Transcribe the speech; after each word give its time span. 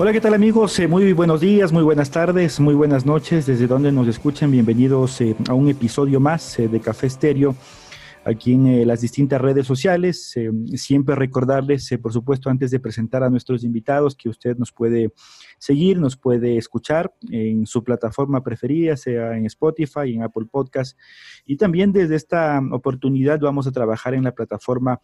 Hola, 0.00 0.12
¿qué 0.12 0.20
tal 0.20 0.32
amigos? 0.32 0.78
Eh, 0.78 0.86
muy 0.86 1.12
buenos 1.12 1.40
días, 1.40 1.72
muy 1.72 1.82
buenas 1.82 2.10
tardes, 2.10 2.60
muy 2.60 2.74
buenas 2.74 3.04
noches, 3.04 3.46
desde 3.46 3.66
donde 3.66 3.90
nos 3.90 4.06
escuchen. 4.06 4.50
Bienvenidos 4.50 5.20
eh, 5.20 5.34
a 5.48 5.54
un 5.54 5.68
episodio 5.68 6.20
más 6.20 6.58
eh, 6.60 6.68
de 6.68 6.78
Café 6.80 7.08
Estéreo 7.08 7.56
aquí 8.24 8.52
en 8.52 8.86
las 8.86 9.00
distintas 9.00 9.40
redes 9.40 9.66
sociales. 9.66 10.34
siempre 10.74 11.14
recordarles, 11.14 11.88
por 12.02 12.12
supuesto, 12.12 12.50
antes 12.50 12.70
de 12.70 12.80
presentar 12.80 13.22
a 13.22 13.30
nuestros 13.30 13.64
invitados, 13.64 14.14
que 14.14 14.28
usted 14.28 14.56
nos 14.56 14.72
puede 14.72 15.12
seguir, 15.58 15.98
nos 15.98 16.16
puede 16.16 16.56
escuchar 16.56 17.12
en 17.30 17.66
su 17.66 17.82
plataforma 17.82 18.42
preferida, 18.42 18.96
sea 18.96 19.36
en 19.36 19.46
Spotify, 19.46 20.14
en 20.14 20.22
Apple 20.22 20.46
Podcast. 20.50 20.98
Y 21.46 21.56
también 21.56 21.92
desde 21.92 22.16
esta 22.16 22.60
oportunidad 22.72 23.40
vamos 23.40 23.66
a 23.66 23.72
trabajar 23.72 24.14
en 24.14 24.24
la 24.24 24.32
plataforma 24.32 25.00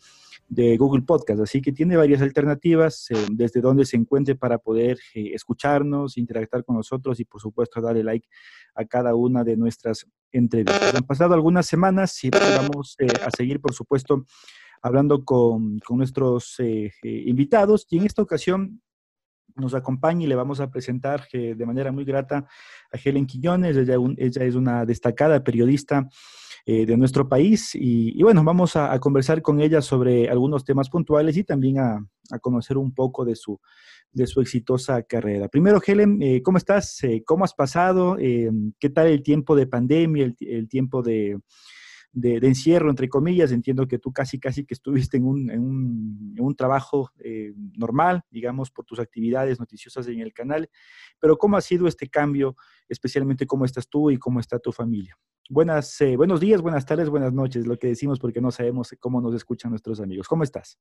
de 0.49 0.77
Google 0.77 1.03
Podcast. 1.03 1.41
Así 1.41 1.61
que 1.61 1.73
tiene 1.73 1.97
varias 1.97 2.23
alternativas 2.23 3.11
eh, 3.11 3.15
desde 3.31 3.61
donde 3.61 3.85
se 3.85 3.97
encuentre 3.97 4.35
para 4.35 4.59
poder 4.59 4.99
eh, 5.15 5.31
escucharnos, 5.35 6.17
interactuar 6.17 6.65
con 6.65 6.77
nosotros 6.77 7.19
y 7.21 7.25
por 7.25 7.41
supuesto 7.41 7.81
darle 7.81 8.05
like 8.05 8.29
a 8.75 8.85
cada 8.85 9.15
una 9.15 9.45
de 9.45 9.57
nuestras 9.57 10.07
entrevistas. 10.33 10.95
Han 10.95 11.05
pasado 11.05 11.35
algunas 11.35 11.67
semanas 11.67 12.23
y 12.25 12.31
vamos 12.31 12.97
eh, 12.99 13.07
a 13.25 13.31
seguir, 13.31 13.61
por 13.61 13.73
supuesto, 13.73 14.25
hablando 14.83 15.25
con, 15.25 15.79
con 15.79 15.99
nuestros 15.99 16.59
invitados 17.03 17.87
y 17.89 17.97
en 17.97 18.05
esta 18.05 18.21
ocasión 18.21 18.83
nos 19.57 19.73
acompaña 19.73 20.25
y 20.25 20.27
le 20.27 20.35
vamos 20.35 20.61
a 20.61 20.71
presentar 20.71 21.27
de 21.33 21.65
manera 21.65 21.91
muy 21.91 22.05
grata 22.05 22.47
a 22.93 22.99
Helen 23.03 23.25
Quiñones. 23.25 23.77
Ella, 23.77 23.97
ella 24.19 24.45
es 24.45 24.55
una 24.57 24.85
destacada 24.85 25.43
periodista 25.43 26.07
eh, 26.67 26.87
de 26.87 26.97
nuestro 26.97 27.29
país. 27.29 27.71
Y, 27.75 28.23
bueno, 28.23 28.43
vamos 28.43 28.75
a, 28.77 28.99
conversar 28.99 29.43
con 29.43 29.61
ella 29.61 29.83
sobre 29.83 30.31
algunos 30.31 30.65
temas 30.65 30.89
puntuales 30.89 31.37
y 31.37 31.45
también 31.45 31.79
a, 31.79 31.99
conocer 32.41 32.79
un 32.79 32.95
poco 32.95 33.25
de 33.27 33.37
su, 33.37 33.61
de 34.13 34.27
su 34.27 34.41
exitosa 34.41 35.03
carrera. 35.03 35.49
Primero, 35.49 35.79
Helen, 35.87 36.23
eh, 36.23 36.41
¿cómo 36.43 36.57
estás? 36.57 37.05
Eh, 37.05 37.23
¿Cómo 37.27 37.45
has 37.45 37.53
pasado? 37.53 38.17
¿Qué 38.17 38.91
tal 38.95 39.09
el 39.09 39.23
tiempo 39.23 39.55
de 39.55 39.67
pandemia, 39.67 40.33
el, 40.41 40.69
tiempo 40.69 41.03
de, 41.03 41.39
de, 42.15 42.37
encierro, 42.37 42.89
entre 42.89 43.09
comillas? 43.09 43.53
Entiendo 43.53 43.87
que 43.87 43.99
tú 43.99 44.13
casi, 44.13 44.41
casi 44.41 44.65
que 44.65 44.75
estuviste 44.75 45.19
en 45.19 45.27
un, 45.27 45.51
en 45.51 45.61
un, 45.61 46.35
en 46.37 46.45
un 46.45 46.57
trabajo 46.57 47.11
normal, 47.77 48.23
digamos, 48.31 48.71
por 48.71 48.85
tus 48.85 48.99
actividades 48.99 49.61
noticiosas 49.61 50.07
en 50.09 50.21
el 50.21 50.33
canal, 50.33 50.71
pero 51.21 51.37
¿cómo 51.37 51.57
ha 51.57 51.61
sido 51.61 51.87
este 51.87 52.09
cambio, 52.09 52.57
especialmente 52.89 53.47
cómo 53.47 53.65
estás 53.65 53.89
tú 53.89 54.11
y 54.11 54.17
cómo 54.17 54.41
está 54.41 54.59
tu 54.59 54.73
familia? 54.73 55.17
Buenas, 55.51 56.01
eh, 56.01 56.17
buenos 56.17 56.41
días, 56.41 56.63
buenas 56.63 56.87
tardes, 56.87 57.11
buenas 57.11 57.33
noches, 57.33 57.67
lo 57.67 57.77
que 57.77 57.89
decimos 57.89 58.19
porque 58.19 58.41
no 58.41 58.51
sabemos 58.51 58.95
cómo 58.99 59.21
nos 59.21 59.35
escuchan 59.35 59.71
nuestros 59.71 60.01
amigos. 60.01 60.27
¿Cómo 60.27 60.43
estás? 60.43 60.79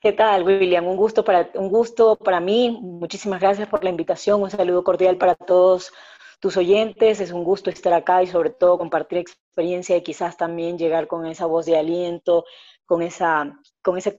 ¿Qué 0.00 0.12
tal, 0.12 0.44
William? 0.44 0.86
Un 0.86 0.96
gusto 0.96 1.24
para, 1.24 1.50
un 1.54 1.68
gusto 1.68 2.16
para 2.16 2.40
mí. 2.40 2.76
Muchísimas 2.80 3.40
gracias 3.40 3.68
por 3.68 3.84
la 3.84 3.90
invitación. 3.90 4.42
Un 4.42 4.50
saludo 4.50 4.82
cordial 4.82 5.16
para 5.16 5.34
todos 5.34 5.92
tus 6.40 6.56
oyentes. 6.56 7.20
Es 7.20 7.32
un 7.32 7.44
gusto 7.44 7.70
estar 7.70 7.92
acá 7.92 8.22
y 8.22 8.26
sobre 8.26 8.50
todo 8.50 8.78
compartir 8.78 9.18
experiencia 9.18 9.96
y 9.96 10.02
quizás 10.02 10.36
también 10.36 10.78
llegar 10.78 11.06
con 11.06 11.26
esa 11.26 11.46
voz 11.46 11.66
de 11.66 11.76
aliento, 11.76 12.44
con, 12.86 13.02
esa, 13.02 13.58
con 13.82 13.98
ese 13.98 14.16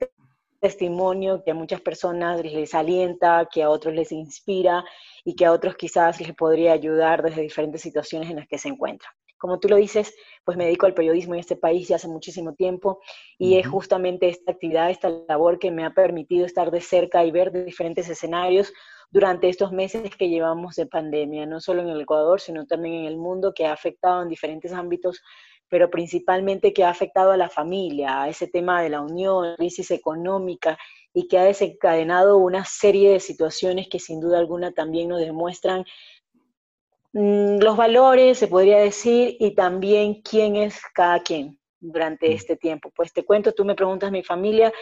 testimonio 0.60 1.42
que 1.44 1.50
a 1.52 1.54
muchas 1.54 1.80
personas 1.80 2.42
les 2.42 2.74
alienta, 2.74 3.48
que 3.52 3.62
a 3.62 3.70
otros 3.70 3.94
les 3.94 4.12
inspira 4.12 4.84
y 5.24 5.34
que 5.34 5.46
a 5.46 5.52
otros 5.52 5.76
quizás 5.76 6.20
les 6.20 6.34
podría 6.34 6.72
ayudar 6.72 7.22
desde 7.22 7.42
diferentes 7.42 7.82
situaciones 7.82 8.30
en 8.30 8.36
las 8.36 8.48
que 8.48 8.58
se 8.58 8.68
encuentran 8.68 9.12
como 9.40 9.58
tú 9.58 9.68
lo 9.68 9.76
dices, 9.76 10.14
pues 10.44 10.58
me 10.58 10.66
dedico 10.66 10.84
al 10.84 10.92
periodismo 10.92 11.32
en 11.34 11.40
este 11.40 11.56
país 11.56 11.88
ya 11.88 11.96
hace 11.96 12.08
muchísimo 12.08 12.54
tiempo 12.54 13.00
y 13.38 13.56
es 13.56 13.66
justamente 13.66 14.28
esta 14.28 14.52
actividad, 14.52 14.90
esta 14.90 15.08
labor 15.26 15.58
que 15.58 15.70
me 15.70 15.84
ha 15.84 15.94
permitido 15.94 16.44
estar 16.44 16.70
de 16.70 16.82
cerca 16.82 17.24
y 17.24 17.30
ver 17.30 17.50
de 17.50 17.64
diferentes 17.64 18.08
escenarios 18.08 18.70
durante 19.10 19.48
estos 19.48 19.72
meses 19.72 20.14
que 20.14 20.28
llevamos 20.28 20.76
de 20.76 20.86
pandemia, 20.86 21.46
no 21.46 21.58
solo 21.58 21.80
en 21.80 21.88
el 21.88 22.02
Ecuador, 22.02 22.40
sino 22.40 22.66
también 22.66 22.96
en 22.96 23.04
el 23.06 23.16
mundo, 23.16 23.54
que 23.54 23.64
ha 23.64 23.72
afectado 23.72 24.22
en 24.22 24.28
diferentes 24.28 24.72
ámbitos, 24.72 25.22
pero 25.70 25.88
principalmente 25.88 26.74
que 26.74 26.84
ha 26.84 26.90
afectado 26.90 27.32
a 27.32 27.38
la 27.38 27.48
familia, 27.48 28.22
a 28.22 28.28
ese 28.28 28.46
tema 28.46 28.82
de 28.82 28.90
la 28.90 29.00
unión, 29.00 29.56
crisis 29.56 29.90
económica 29.90 30.76
y 31.14 31.28
que 31.28 31.38
ha 31.38 31.44
desencadenado 31.44 32.36
una 32.36 32.64
serie 32.66 33.10
de 33.12 33.20
situaciones 33.20 33.88
que 33.88 33.98
sin 33.98 34.20
duda 34.20 34.38
alguna 34.38 34.72
también 34.72 35.08
nos 35.08 35.20
demuestran 35.20 35.84
los 37.12 37.76
valores, 37.76 38.38
se 38.38 38.48
podría 38.48 38.78
decir, 38.78 39.36
y 39.40 39.54
también 39.54 40.22
quién 40.22 40.56
es 40.56 40.80
cada 40.94 41.20
quien 41.20 41.58
durante 41.80 42.28
mm. 42.28 42.32
este 42.32 42.56
tiempo. 42.56 42.90
Pues 42.94 43.12
te 43.12 43.24
cuento, 43.24 43.52
tú 43.52 43.64
me 43.64 43.74
preguntas 43.74 44.12
mi 44.12 44.22
familia, 44.22 44.72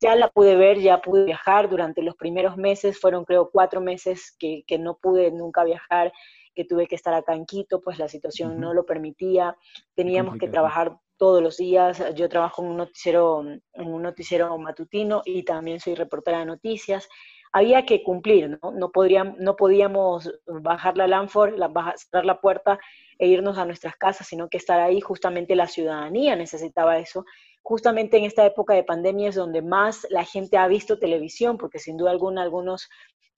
ya 0.00 0.14
la 0.16 0.28
pude 0.28 0.56
ver, 0.56 0.80
ya 0.80 1.00
pude 1.00 1.24
viajar 1.24 1.68
durante 1.68 2.02
los 2.02 2.16
primeros 2.16 2.56
meses, 2.56 2.98
fueron 3.00 3.24
creo 3.24 3.50
cuatro 3.50 3.80
meses 3.80 4.36
que, 4.38 4.64
no 4.78 4.98
pude 4.98 5.30
nunca 5.30 5.64
viajar, 5.64 6.12
que 6.54 6.64
tuve 6.64 6.86
que 6.86 6.94
estar 6.94 7.14
acá 7.14 7.34
en 7.34 7.46
Quito, 7.46 7.80
pues 7.80 7.98
la 7.98 8.08
situación 8.08 8.60
no 8.60 8.74
lo 8.74 8.86
permitía, 8.86 9.56
teníamos 9.94 10.36
que 10.36 10.48
trabajar 10.48 10.98
todos 11.16 11.42
los 11.42 11.56
días, 11.56 12.02
yo 12.14 12.28
trabajo 12.28 12.62
en 12.62 12.68
un 12.68 12.76
noticiero, 12.76 13.42
en 13.72 13.92
un 13.92 14.02
noticiero 14.02 14.56
matutino 14.58 15.22
y 15.24 15.44
también 15.44 15.80
soy 15.80 15.94
reportera 15.94 16.40
de 16.40 16.46
noticias, 16.46 17.08
había 17.54 17.86
que 17.86 18.02
cumplir, 18.02 18.58
¿no? 18.60 18.72
No, 18.72 18.90
podríamos, 18.90 19.38
no 19.38 19.54
podíamos 19.54 20.28
bajar 20.44 20.96
la 20.96 21.06
Lanford, 21.06 21.54
cerrar 21.96 22.24
la 22.24 22.40
puerta 22.40 22.80
e 23.16 23.28
irnos 23.28 23.58
a 23.58 23.64
nuestras 23.64 23.94
casas, 23.94 24.26
sino 24.26 24.48
que 24.48 24.56
estar 24.56 24.80
ahí, 24.80 25.00
justamente 25.00 25.54
la 25.54 25.68
ciudadanía 25.68 26.34
necesitaba 26.34 26.98
eso. 26.98 27.24
Justamente 27.62 28.16
en 28.16 28.24
esta 28.24 28.44
época 28.44 28.74
de 28.74 28.82
pandemia 28.82 29.28
es 29.28 29.36
donde 29.36 29.62
más 29.62 30.04
la 30.10 30.24
gente 30.24 30.56
ha 30.56 30.66
visto 30.66 30.98
televisión, 30.98 31.56
porque 31.56 31.78
sin 31.78 31.96
duda 31.96 32.10
alguna 32.10 32.42
algunos 32.42 32.88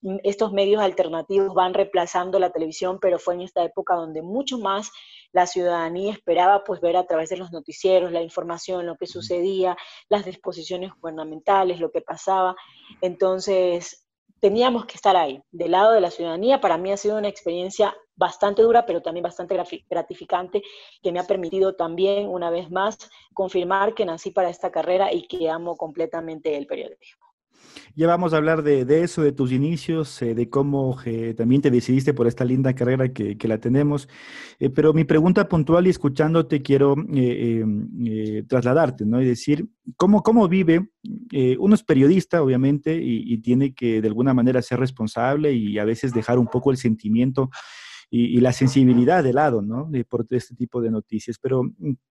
mm, 0.01 0.17
estos 0.25 0.51
medios 0.51 0.81
alternativos 0.81 1.53
van 1.53 1.75
reemplazando 1.75 2.39
la 2.39 2.49
televisión, 2.49 2.99
pero 2.99 3.19
fue 3.19 3.35
en 3.35 3.43
esta 3.43 3.65
época 3.65 3.97
donde 3.97 4.23
mucho 4.23 4.59
más 4.59 4.91
la 5.33 5.47
ciudadanía 5.47 6.15
esperaba 6.15 6.65
pues 6.65 6.81
ver 6.81 6.97
a 6.97 7.07
través 7.07 7.29
de 7.29 7.37
los 7.37 7.53
noticieros 7.53 8.13
la 8.13 8.23
información, 8.23 8.87
lo 8.87 8.97
que 8.97 9.07
sucedía, 9.07 9.77
las 10.09 10.25
disposiciones 10.25 10.91
gubernamentales, 10.99 11.81
lo 11.81 11.91
que 11.91 12.01
pasaba. 12.01 12.57
Entonces, 13.03 14.06
teníamos 14.41 14.87
que 14.87 14.95
estar 14.95 15.17
ahí, 15.17 15.43
del 15.51 15.73
lado 15.73 15.93
de 15.93 16.01
la 16.01 16.11
ciudadanía. 16.11 16.61
Para 16.61 16.79
mí 16.79 16.93
ha 16.93 16.97
sido 16.97 17.19
una 17.19 17.29
experiencia 17.29 17.97
bastante 18.17 18.63
dura, 18.63 18.87
pero 18.87 19.03
también 19.03 19.25
bastante 19.25 19.57
gratificante, 19.89 20.63
que 21.03 21.13
me 21.13 21.21
ha 21.21 21.27
permitido 21.27 21.75
también, 21.75 22.29
una 22.29 22.51
vez 22.51 22.71
más, 22.71 22.99
confirmar 23.35 23.95
que 23.95 24.07
nací 24.07 24.31
para 24.31 24.49
esta 24.49 24.71
carrera 24.71 25.13
y 25.13 25.27
que 25.27 25.51
amo 25.51 25.77
completamente 25.77 26.57
el 26.57 26.67
periodismo. 26.67 27.27
Ya 27.95 28.07
vamos 28.07 28.33
a 28.33 28.37
hablar 28.37 28.63
de, 28.63 29.03
eso, 29.03 29.23
de 29.23 29.33
tus 29.33 29.53
inicios, 29.53 30.21
eh, 30.23 30.35
de 30.35 30.51
cómo 30.51 30.97
eh, 31.05 31.35
también 31.35 31.63
te 31.63 31.71
decidiste 31.71 32.15
por 32.15 32.27
esta 32.27 32.45
linda 32.45 32.75
carrera 32.75 33.13
que, 33.13 33.37
la 33.47 33.59
tenemos. 33.59 34.09
Eh, 34.59 34.71
pero 34.71 34.93
mi 34.93 35.05
pregunta 35.05 35.49
puntual 35.49 35.87
y 35.87 35.91
escuchándote 35.91 36.63
quiero 36.63 36.95
trasladarte, 38.49 39.05
¿no? 39.07 39.21
Y 39.23 39.27
decir, 39.27 39.69
¿cómo, 39.97 40.23
cómo 40.23 40.49
vive? 40.49 40.89
Uno 41.59 41.75
es 41.75 41.83
periodista, 41.83 42.43
obviamente, 42.43 43.01
y, 43.03 43.37
tiene 43.39 43.75
que 43.75 44.01
de 44.01 44.09
alguna 44.09 44.33
manera 44.33 44.63
ser 44.63 44.81
responsable 44.81 45.53
y 45.53 45.79
a 45.79 45.85
veces 45.85 46.13
dejar 46.13 46.39
un 46.39 46.47
poco 46.47 46.71
el 46.71 46.77
sentimiento 46.77 47.51
y, 48.09 48.41
la 48.41 48.53
sensibilidad 48.53 49.25
de 49.25 49.33
lado, 49.33 49.63
¿no? 49.63 49.91
por 50.09 50.27
este 50.31 50.55
tipo 50.55 50.81
de 50.81 50.91
noticias. 50.91 51.39
Pero 51.41 51.63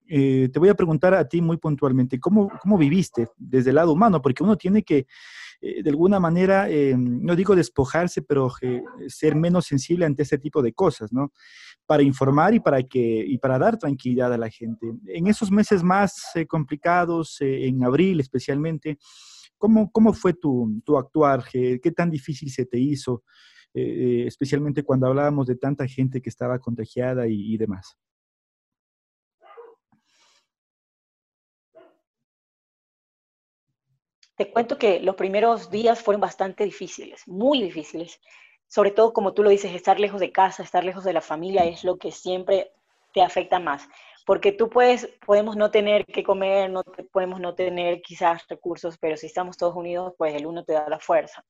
te 0.06 0.58
voy 0.58 0.68
a 0.68 0.74
preguntar 0.74 1.14
a 1.14 1.26
ti 1.28 1.40
muy 1.40 1.56
puntualmente, 1.56 2.20
¿cómo, 2.20 2.50
¿cómo 2.60 2.78
viviste 2.78 3.28
desde 3.36 3.70
el 3.70 3.76
lado 3.76 3.92
humano? 3.92 4.20
Porque 4.20 4.44
uno 4.44 4.56
tiene 4.56 4.82
que 4.82 5.06
eh, 5.60 5.82
de 5.82 5.90
alguna 5.90 6.20
manera, 6.20 6.68
eh, 6.68 6.94
no 6.96 7.34
digo 7.34 7.56
despojarse, 7.56 8.22
pero 8.22 8.52
eh, 8.60 8.82
ser 9.08 9.34
menos 9.34 9.66
sensible 9.66 10.04
ante 10.04 10.22
este 10.22 10.38
tipo 10.38 10.62
de 10.62 10.72
cosas, 10.72 11.12
¿no? 11.12 11.32
Para 11.86 12.02
informar 12.02 12.54
y 12.54 12.60
para, 12.60 12.82
que, 12.82 13.24
y 13.26 13.38
para 13.38 13.58
dar 13.58 13.78
tranquilidad 13.78 14.32
a 14.32 14.38
la 14.38 14.50
gente. 14.50 14.92
En 15.06 15.26
esos 15.28 15.50
meses 15.50 15.82
más 15.82 16.32
complicados, 16.48 17.38
en 17.40 17.84
abril 17.84 18.20
especialmente, 18.20 18.98
¿cómo, 19.56 19.90
cómo 19.90 20.12
fue 20.12 20.34
tu, 20.34 20.82
tu 20.84 20.98
actuar? 20.98 21.44
¿Qué, 21.50 21.92
tan 21.94 22.10
difícil 22.10 22.50
se 22.50 22.66
te 22.66 22.78
hizo? 22.78 23.22
Especialmente 23.76 24.82
cuando 24.82 25.06
hablábamos 25.06 25.46
de 25.46 25.56
tanta 25.56 25.86
gente 25.86 26.20
que 26.22 26.30
estaba 26.30 26.58
contagiada 26.58 27.26
y 27.26 27.56
demás. 27.56 27.96
Te 34.36 34.50
cuento 34.50 34.76
que 34.76 35.00
los 35.00 35.14
primeros 35.14 35.70
días 35.70 36.02
fueron 36.02 36.20
bastante 36.20 36.64
difíciles, 36.64 37.26
muy 37.26 37.62
difíciles. 37.62 38.20
Sobre 38.66 38.90
todo, 38.90 39.14
como 39.14 39.32
tú 39.32 39.42
lo 39.42 39.48
dices, 39.48 39.74
estar 39.74 39.98
lejos 39.98 40.20
de 40.20 40.30
casa, 40.30 40.62
estar 40.62 40.84
lejos 40.84 41.04
de 41.04 41.14
la 41.14 41.22
familia 41.22 41.64
es 41.64 41.84
lo 41.84 41.96
que 41.96 42.12
siempre 42.12 42.70
te 43.14 43.22
afecta 43.22 43.58
más. 43.58 43.88
Porque 44.26 44.52
tú 44.52 44.68
puedes, 44.68 45.06
podemos 45.24 45.56
no 45.56 45.70
tener 45.70 46.04
que 46.04 46.22
comer, 46.22 46.68
no 46.68 46.82
podemos 47.12 47.40
no 47.40 47.54
tener 47.54 48.02
quizás 48.02 48.46
recursos, 48.46 48.98
pero 48.98 49.16
si 49.16 49.26
estamos 49.26 49.56
todos 49.56 49.74
unidos, 49.74 50.12
pues 50.18 50.34
el 50.34 50.44
uno 50.44 50.64
te 50.64 50.74
da 50.74 50.86
la 50.86 50.98
fuerza. 50.98 51.42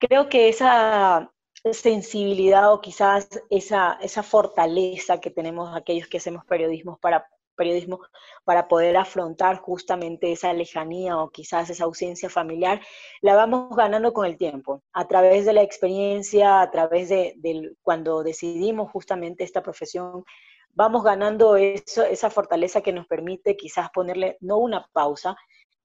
Creo 0.00 0.28
que 0.28 0.48
esa, 0.48 1.32
sensibilidad 1.72 2.72
o 2.72 2.80
quizás 2.80 3.28
esa, 3.50 3.98
esa 4.00 4.22
fortaleza 4.22 5.20
que 5.20 5.30
tenemos 5.30 5.76
aquellos 5.76 6.08
que 6.08 6.16
hacemos 6.16 6.44
periodismo 6.46 6.98
para, 6.98 7.28
periodismo 7.54 8.00
para 8.44 8.66
poder 8.66 8.96
afrontar 8.96 9.58
justamente 9.58 10.32
esa 10.32 10.54
lejanía 10.54 11.18
o 11.18 11.28
quizás 11.28 11.68
esa 11.68 11.84
ausencia 11.84 12.30
familiar, 12.30 12.80
la 13.20 13.34
vamos 13.34 13.76
ganando 13.76 14.14
con 14.14 14.24
el 14.24 14.38
tiempo, 14.38 14.82
a 14.94 15.06
través 15.06 15.44
de 15.44 15.52
la 15.52 15.62
experiencia, 15.62 16.62
a 16.62 16.70
través 16.70 17.10
de, 17.10 17.36
cuando 17.82 18.22
decidimos 18.22 18.90
justamente 18.90 19.44
esta 19.44 19.62
profesión, 19.62 20.24
vamos 20.70 21.04
ganando 21.04 21.56
eso, 21.56 22.02
esa 22.04 22.30
fortaleza 22.30 22.80
que 22.80 22.94
nos 22.94 23.06
permite 23.06 23.56
quizás 23.56 23.90
ponerle 23.90 24.38
no 24.40 24.56
una 24.56 24.88
pausa, 24.94 25.36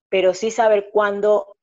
pero 0.07 0.33
sí 0.33 0.51
saber 0.51 0.89
cuándo, 0.93 1.54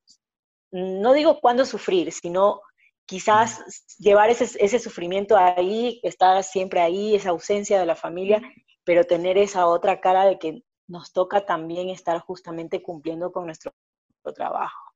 no 0.73 1.13
digo 1.13 1.41
cuándo 1.41 1.65
sufrir, 1.65 2.11
sino 2.13 2.63
quizás 3.07 3.97
llevar 3.99 4.31
ese, 4.31 4.45
ese, 4.59 4.79
sufrimiento 4.79 5.37
ahí, 5.37 6.01
estar 6.03 6.43
siempre 6.43 6.81
ahí, 6.81 7.15
esa 7.15 7.31
ausencia 7.31 7.79
de 7.79 7.87
la 7.87 7.97
familia, 7.97 8.43
pero 8.85 9.05
tener 9.05 9.39
esa 9.39 9.67
otra 9.67 10.01
cara 10.01 10.25
de 10.25 10.39
que 10.39 10.65
nos 10.87 11.13
toca 11.13 11.47
también 11.47 11.89
estar 11.89 12.19
justamente 12.21 12.83
cumpliendo 12.83 13.33
con 13.33 13.47
nuestro 13.47 13.73
trabajo. 14.35 14.93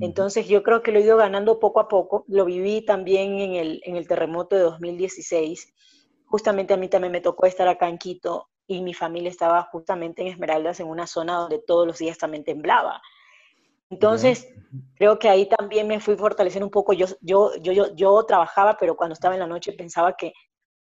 Entonces 0.00 0.48
yo 0.48 0.64
creo 0.64 0.82
que 0.82 0.90
lo 0.90 0.98
he 0.98 1.02
ido 1.02 1.16
ganando 1.16 1.60
poco 1.60 1.78
a 1.78 1.86
poco, 1.86 2.24
lo 2.26 2.44
viví 2.44 2.84
también 2.84 3.38
en 3.38 3.54
el, 3.54 3.80
en 3.84 3.96
el 3.96 4.08
terremoto 4.08 4.56
de 4.56 4.62
2016, 4.62 5.72
justamente 6.24 6.74
a 6.74 6.76
mí 6.76 6.88
también 6.88 7.12
me 7.12 7.20
tocó 7.20 7.46
estar 7.46 7.68
acá 7.68 7.88
en 7.88 7.98
Quito 7.98 8.48
y 8.66 8.82
mi 8.82 8.92
familia 8.92 9.30
estaba 9.30 9.62
justamente 9.70 10.22
en 10.22 10.28
Esmeraldas, 10.28 10.80
en 10.80 10.88
una 10.88 11.06
zona 11.06 11.36
donde 11.36 11.60
todos 11.64 11.86
los 11.86 11.98
días 11.98 12.18
también 12.18 12.42
temblaba. 12.42 13.00
Entonces, 13.94 14.48
creo 14.96 15.20
que 15.20 15.28
ahí 15.28 15.48
también 15.48 15.86
me 15.86 16.00
fui 16.00 16.16
fortaleciendo 16.16 16.66
un 16.66 16.72
poco. 16.72 16.92
Yo, 16.92 17.06
yo, 17.20 17.52
yo, 17.62 17.72
yo, 17.72 17.94
yo 17.94 18.24
trabajaba, 18.24 18.76
pero 18.76 18.96
cuando 18.96 19.14
estaba 19.14 19.34
en 19.34 19.40
la 19.40 19.46
noche 19.46 19.72
pensaba 19.72 20.16
que, 20.16 20.32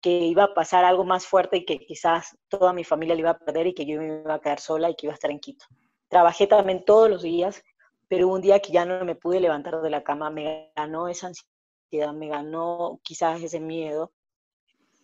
que 0.00 0.10
iba 0.10 0.44
a 0.44 0.54
pasar 0.54 0.84
algo 0.84 1.04
más 1.04 1.26
fuerte 1.26 1.56
y 1.58 1.64
que 1.64 1.78
quizás 1.80 2.38
toda 2.48 2.72
mi 2.72 2.84
familia 2.84 3.16
le 3.16 3.22
iba 3.22 3.30
a 3.30 3.38
perder 3.38 3.66
y 3.66 3.74
que 3.74 3.84
yo 3.84 3.98
me 4.00 4.20
iba 4.20 4.34
a 4.34 4.40
quedar 4.40 4.60
sola 4.60 4.88
y 4.88 4.94
que 4.94 5.06
iba 5.06 5.12
a 5.12 5.14
estar 5.14 5.32
en 5.32 5.40
Quito. 5.40 5.66
Trabajé 6.08 6.46
también 6.46 6.84
todos 6.84 7.10
los 7.10 7.22
días, 7.22 7.62
pero 8.06 8.28
un 8.28 8.40
día 8.40 8.60
que 8.60 8.72
ya 8.72 8.84
no 8.84 9.04
me 9.04 9.16
pude 9.16 9.40
levantar 9.40 9.80
de 9.82 9.90
la 9.90 10.04
cama, 10.04 10.30
me 10.30 10.70
ganó 10.76 11.08
esa 11.08 11.26
ansiedad, 11.26 12.12
me 12.14 12.28
ganó 12.28 13.00
quizás 13.02 13.42
ese 13.42 13.58
miedo. 13.58 14.12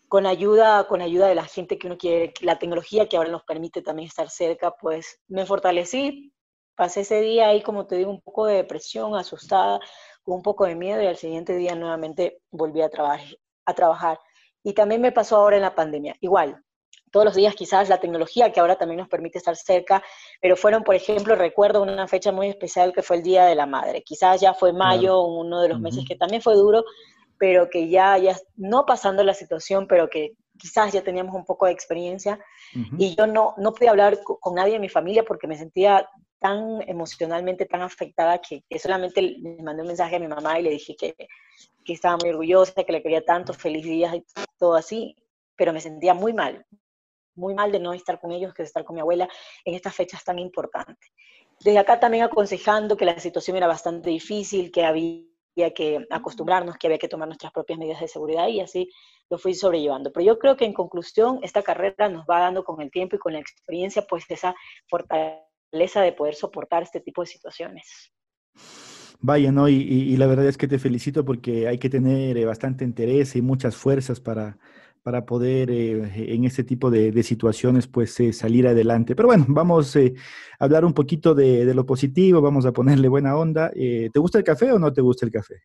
Con 0.07 0.27
ayuda, 0.27 0.87
con 0.87 1.03
ayuda 1.03 1.27
de 1.27 1.35
la 1.35 1.45
gente 1.45 1.77
que 1.77 1.89
uno 1.89 1.99
quiere, 1.99 2.33
la 2.41 2.61
tecnología 2.61 3.09
que 3.09 3.17
ahora 3.17 3.31
nos 3.31 3.43
permite 3.43 3.83
también 3.83 4.07
estar 4.07 4.31
cerca, 4.31 4.71
pues 4.81 5.21
me 5.27 5.45
fortalecí, 5.45 6.33
pasé 6.77 7.01
ese 7.01 7.21
día 7.21 7.49
ahí, 7.49 7.63
como 7.63 7.87
te 7.87 7.97
digo, 7.97 8.11
un 8.11 8.21
poco 8.21 8.47
de 8.47 8.57
depresión, 8.57 9.15
asustada, 9.17 9.81
con 10.23 10.37
un 10.37 10.43
poco 10.43 10.67
de 10.67 10.75
miedo 10.75 11.03
y 11.03 11.07
al 11.07 11.17
siguiente 11.17 11.57
día 11.57 11.75
nuevamente 11.75 12.41
volví 12.51 12.83
a, 12.83 12.91
a 13.65 13.75
trabajar. 13.75 14.19
Y 14.63 14.75
también 14.75 15.01
me 15.01 15.13
pasó 15.13 15.37
ahora 15.37 15.57
en 15.57 15.63
la 15.63 15.75
pandemia, 15.75 16.17
igual. 16.21 16.63
Todos 17.13 17.25
los 17.25 17.35
días 17.37 17.55
quizás 17.55 17.89
la 17.89 18.01
tecnología 18.01 18.53
que 18.53 18.61
ahora 18.61 18.77
también 18.77 18.99
nos 18.99 19.09
permite 19.09 19.39
estar 19.39 19.57
cerca, 19.57 20.03
pero 20.41 20.57
fueron, 20.57 20.83
por 20.83 20.95
ejemplo, 20.95 21.35
recuerdo 21.35 21.83
una 21.83 22.09
fecha 22.09 22.33
muy 22.33 22.49
especial 22.49 22.93
que 22.93 23.03
fue 23.03 23.17
el 23.17 23.23
Día 23.23 23.47
de 23.47 23.55
la 23.55 23.67
Madre. 23.67 24.03
Quizás 24.03 24.41
ya 24.41 24.55
fue 24.55 24.73
mayo, 24.73 25.23
uno 25.23 25.61
de 25.61 25.69
los 25.69 25.81
meses 25.81 26.05
que 26.07 26.17
también 26.17 26.43
fue 26.43 26.55
duro, 26.55 26.85
pero 27.39 27.71
que 27.71 27.89
ya, 27.89 28.19
ya 28.19 28.37
no 28.57 28.85
pasando 28.85 29.23
la 29.23 29.35
situación, 29.35 29.87
pero 29.87 30.09
que 30.09 30.33
quizás 30.59 30.93
ya 30.93 31.03
teníamos 31.03 31.35
un 31.35 31.45
poco 31.45 31.67
de 31.67 31.73
experiencia 31.73 32.39
y 32.99 33.15
yo 33.15 33.27
no, 33.27 33.55
no 33.59 33.73
podía 33.73 33.91
hablar 33.91 34.21
con, 34.23 34.55
nadie 34.55 34.75
de 34.75 34.79
mi 34.81 34.89
familia 34.89 35.25
porque 35.25 35.47
me 35.47 35.57
sentía 35.57 36.09
tan 36.47 36.81
emocionalmente 36.89 37.67
tan 37.67 37.83
afectada 37.83 38.41
que, 38.41 38.63
solamente 38.79 39.21
le 39.21 39.63
mandé 39.65 39.83
un 39.83 39.89
mensaje 39.89 40.15
a 40.15 40.21
mi 40.21 40.29
mamá 40.29 40.61
y 40.61 40.63
le 40.63 40.71
dije 40.71 40.95
que, 40.95 41.17
que, 41.85 41.93
estaba 41.93 42.17
muy 42.19 42.31
orgullosa, 42.31 42.85
que 42.85 42.93
le 42.93 43.03
quería 43.03 43.25
tanto, 43.25 43.53
feliz 43.53 43.85
días 43.85 44.15
y 44.15 44.25
todo 44.57 44.75
así, 44.75 45.17
pero 45.57 45.73
me 45.73 45.81
sentía 45.81 46.15
muy 46.15 46.33
mal, 46.33 46.65
muy 47.35 47.55
mal 47.55 47.73
de 47.73 47.81
no 47.81 47.93
estar 47.93 48.21
con 48.21 48.31
ellos 48.31 48.55
que 48.55 48.63
de 48.63 48.69
estar 48.69 48.85
con 48.85 48.95
mi 48.95 49.01
abuela 49.01 49.29
en 49.65 49.75
estas 49.75 49.97
fechas 49.97 50.23
tan 50.23 50.39
importantes. 50.39 51.11
Desde 51.65 51.79
acá 51.79 51.99
también 51.99 52.23
aconsejando 52.23 52.97
que 52.97 53.07
la 53.07 53.19
situación 53.19 53.57
era 53.57 53.67
bastante 53.67 54.11
difícil, 54.11 54.71
que 54.71 54.85
había 54.85 55.25
que 55.75 56.07
acostumbrarnos, 56.11 56.77
que 56.77 56.87
había 56.87 56.99
que 56.99 57.09
tomar 57.09 57.27
nuestras 57.27 57.53
propias 57.53 57.79
medidas 57.79 58.01
de 58.01 58.09
seguridad 58.09 58.47
y 58.47 58.61
así 58.61 58.89
lo 59.31 59.39
fui 59.39 59.53
sobrellevando. 59.55 60.13
Pero 60.13 60.27
yo 60.27 60.39
creo 60.39 60.57
que 60.57 60.67
en 60.67 60.75
conclusión, 60.75 61.41
esta 61.43 61.63
carrera 61.63 62.09
nos 62.09 62.25
va 62.25 62.39
dando 62.41 62.63
con 62.63 62.81
el 62.81 62.91
tiempo 62.93 63.17
y 63.17 63.19
con 63.19 63.33
la 63.33 63.41
experiencia, 63.41 64.07
pues 64.09 64.25
esa 64.29 64.55
fortaleza 64.89 65.46
de 65.73 66.13
poder 66.13 66.35
soportar 66.35 66.83
este 66.83 67.01
tipo 67.01 67.23
de 67.23 67.27
situaciones. 67.27 68.13
Vaya, 69.21 69.51
¿no? 69.51 69.69
Y, 69.69 70.17
la 70.17 70.27
verdad 70.27 70.47
es 70.47 70.59
que 70.59 70.69
te 70.69 70.79
felicito 70.79 71.25
porque 71.25 71.69
hay 71.69 71.79
que 71.79 71.89
tener 71.89 72.37
eh, 72.37 72.45
bastante 72.45 72.85
interés 72.85 73.35
y 73.37 73.43
muchas 73.43 73.77
fuerzas 73.77 74.21
para, 74.21 74.59
para 75.03 75.25
poder 75.25 75.71
eh, 75.71 76.35
en 76.35 76.45
este 76.45 76.65
tipo 76.65 76.91
de, 76.91 77.23
situaciones 77.23 77.87
pues 77.87 78.19
eh, 78.21 78.33
salir 78.33 78.67
adelante. 78.67 79.17
Pero 79.17 79.29
bueno, 79.29 79.47
vamos 79.49 79.97
a 79.97 80.01
hablar 80.59 80.85
un 80.85 80.93
poquito 80.93 81.35
de, 81.35 81.73
lo 81.75 81.87
positivo, 81.87 82.41
vamos 82.41 82.67
a 82.67 82.73
ponerle 82.73 83.09
buena 83.09 83.37
onda. 83.37 83.71
¿Te 83.71 84.19
gusta 84.19 84.39
el 84.39 84.45
café 84.45 84.73
o 84.73 84.79
no 84.79 84.93
te 84.93 85.01
gusta 85.01 85.25
el 85.25 85.33
café? 85.33 85.63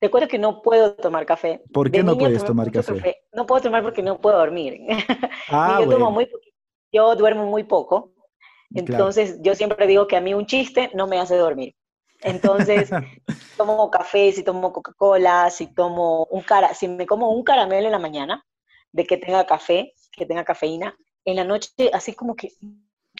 Te 0.00 0.10
cuento 0.10 0.28
que 0.28 0.38
no 0.38 0.62
puedo 0.62 0.94
tomar 0.94 1.26
café. 1.26 1.60
¿Por 1.72 1.90
qué 1.90 2.04
no 2.04 2.16
puedes 2.16 2.44
tomar 2.44 2.70
café? 2.70 3.16
No 3.32 3.46
puedo 3.46 3.62
tomar 3.62 3.82
porque 3.82 4.02
no 4.02 4.20
puedo 4.20 4.38
dormir. 4.38 4.80
Ah, 5.50 5.80
yo, 5.82 5.88
tomo 5.88 6.10
muy 6.10 6.28
yo 6.92 7.14
duermo 7.16 7.46
muy 7.46 7.64
poco. 7.64 8.12
Entonces, 8.74 9.38
yo 9.40 9.54
siempre 9.54 9.86
digo 9.86 10.06
que 10.06 10.16
a 10.16 10.20
mí 10.20 10.34
un 10.34 10.46
chiste 10.46 10.90
no 10.94 11.06
me 11.06 11.18
hace 11.18 11.36
dormir. 11.36 11.74
Entonces, 12.20 12.90
tomo 13.56 13.90
café, 13.90 14.32
si 14.32 14.42
tomo 14.42 14.72
Coca-Cola, 14.72 15.50
si 15.50 15.72
tomo 15.72 16.26
un 16.30 16.42
cara, 16.42 16.74
si 16.74 16.88
me 16.88 17.06
como 17.06 17.30
un 17.30 17.44
caramelo 17.44 17.86
en 17.86 17.92
la 17.92 17.98
mañana, 17.98 18.44
de 18.92 19.04
que 19.04 19.16
tenga 19.16 19.46
café, 19.46 19.94
que 20.12 20.26
tenga 20.26 20.44
cafeína, 20.44 20.96
en 21.24 21.36
la 21.36 21.44
noche 21.44 21.70
así 21.92 22.14
como 22.14 22.34
que, 22.34 22.52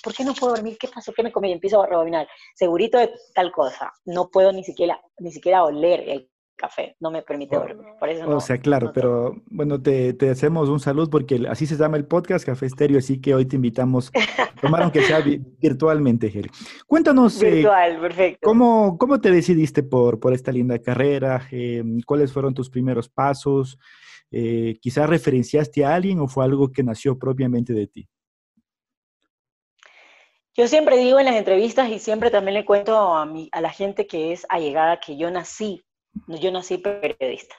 ¿por 0.02 0.14
qué 0.14 0.24
no 0.24 0.34
puedo 0.34 0.54
dormir? 0.54 0.76
¿Qué 0.78 0.88
pasó? 0.88 1.12
¿Qué 1.12 1.22
me 1.22 1.32
comí? 1.32 1.50
Y 1.50 1.52
empiezo 1.52 1.82
a 1.82 1.86
rebobinar. 1.86 2.28
Segurito 2.54 2.98
de 2.98 3.12
tal 3.34 3.52
cosa. 3.52 3.92
No 4.04 4.30
puedo 4.30 4.52
ni 4.52 4.64
siquiera, 4.64 5.00
ni 5.18 5.30
siquiera 5.30 5.64
oler 5.64 6.00
el 6.08 6.30
café, 6.58 6.96
no 7.00 7.10
me 7.10 7.22
permite 7.22 7.56
dormir. 7.56 7.86
Por 7.98 8.08
eso 8.10 8.28
o 8.28 8.40
sea, 8.40 8.58
claro, 8.58 8.92
pero 8.92 9.40
bueno, 9.46 9.80
te, 9.80 10.12
te, 10.12 10.28
hacemos 10.28 10.68
un 10.68 10.80
saludo 10.80 11.08
porque 11.08 11.46
así 11.48 11.66
se 11.66 11.76
llama 11.76 11.96
el 11.96 12.04
podcast 12.04 12.44
Café 12.44 12.66
Estéreo, 12.66 12.98
así 12.98 13.20
que 13.20 13.34
hoy 13.34 13.46
te 13.46 13.56
invitamos 13.56 14.10
a 14.14 14.52
tomar 14.60 14.82
aunque 14.82 15.02
sea 15.02 15.20
virtualmente, 15.20 16.30
Gel. 16.30 16.50
Cuéntanos. 16.86 17.40
Eh, 17.42 17.50
Virtual, 17.50 18.00
perfecto. 18.00 18.40
¿cómo, 18.42 18.98
¿Cómo 18.98 19.20
te 19.20 19.30
decidiste 19.30 19.82
por, 19.82 20.20
por 20.20 20.34
esta 20.34 20.52
linda 20.52 20.78
carrera? 20.80 21.48
Eh, 21.50 21.82
¿Cuáles 22.04 22.32
fueron 22.32 22.52
tus 22.52 22.68
primeros 22.68 23.08
pasos? 23.08 23.78
Eh, 24.30 24.78
¿Quizás 24.82 25.08
referenciaste 25.08 25.84
a 25.84 25.94
alguien 25.94 26.20
o 26.20 26.28
fue 26.28 26.44
algo 26.44 26.70
que 26.70 26.82
nació 26.82 27.18
propiamente 27.18 27.72
de 27.72 27.86
ti? 27.86 28.08
Yo 30.54 30.66
siempre 30.66 30.96
digo 30.96 31.20
en 31.20 31.26
las 31.26 31.36
entrevistas 31.36 31.88
y 31.88 32.00
siempre 32.00 32.32
también 32.32 32.54
le 32.54 32.64
cuento 32.64 33.14
a, 33.14 33.24
mi, 33.24 33.48
a 33.52 33.60
la 33.60 33.70
gente 33.70 34.08
que 34.08 34.32
es 34.32 34.44
allegada 34.48 34.98
que 34.98 35.16
yo 35.16 35.30
nací 35.30 35.84
yo 36.26 36.50
nací 36.50 36.78
periodista. 36.78 37.56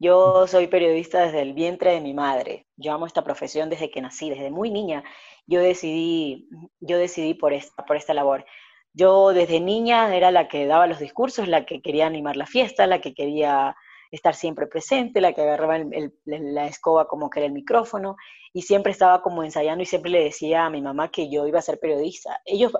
Yo 0.00 0.46
soy 0.46 0.68
periodista 0.68 1.22
desde 1.22 1.42
el 1.42 1.54
vientre 1.54 1.92
de 1.92 2.00
mi 2.00 2.14
madre. 2.14 2.66
Yo 2.76 2.92
amo 2.92 3.06
esta 3.06 3.24
profesión 3.24 3.68
desde 3.68 3.90
que 3.90 4.00
nací, 4.00 4.30
desde 4.30 4.50
muy 4.50 4.70
niña. 4.70 5.02
Yo 5.46 5.60
decidí, 5.60 6.48
yo 6.80 6.98
decidí 6.98 7.34
por 7.34 7.52
esta, 7.52 7.84
por 7.84 7.96
esta 7.96 8.14
labor. 8.14 8.44
Yo 8.92 9.32
desde 9.32 9.60
niña 9.60 10.14
era 10.14 10.30
la 10.30 10.48
que 10.48 10.66
daba 10.66 10.86
los 10.86 11.00
discursos, 11.00 11.48
la 11.48 11.66
que 11.66 11.82
quería 11.82 12.06
animar 12.06 12.36
la 12.36 12.46
fiesta, 12.46 12.86
la 12.86 13.00
que 13.00 13.12
quería 13.12 13.76
estar 14.10 14.34
siempre 14.34 14.66
presente, 14.66 15.20
la 15.20 15.32
que 15.32 15.42
agarraba 15.42 15.78
la 16.24 16.66
escoba 16.66 17.06
como 17.08 17.28
que 17.28 17.40
era 17.40 17.46
el 17.46 17.52
micrófono, 17.52 18.16
y 18.52 18.62
siempre 18.62 18.92
estaba 18.92 19.20
como 19.20 19.44
ensayando 19.44 19.82
y 19.82 19.86
siempre 19.86 20.10
le 20.10 20.24
decía 20.24 20.64
a 20.64 20.70
mi 20.70 20.80
mamá 20.80 21.10
que 21.10 21.30
yo 21.30 21.46
iba 21.46 21.58
a 21.58 21.62
ser 21.62 21.78
periodista. 21.78 22.40
Ellos 22.44 22.72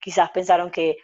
quizás 0.00 0.30
pensaron 0.30 0.70
que 0.70 0.96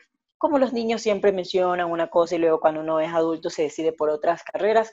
como 0.45 0.59
los 0.59 0.75
niños 0.75 1.01
siempre 1.01 1.33
mencionan 1.33 1.91
una 1.91 2.09
cosa 2.09 2.35
y 2.35 2.39
luego 2.39 2.61
cuando 2.61 2.83
uno 2.83 3.01
es 3.01 3.11
adulto 3.11 3.49
se 3.49 3.63
decide 3.63 3.95
por 3.95 4.11
otras 4.11 4.43
carreras, 4.43 4.93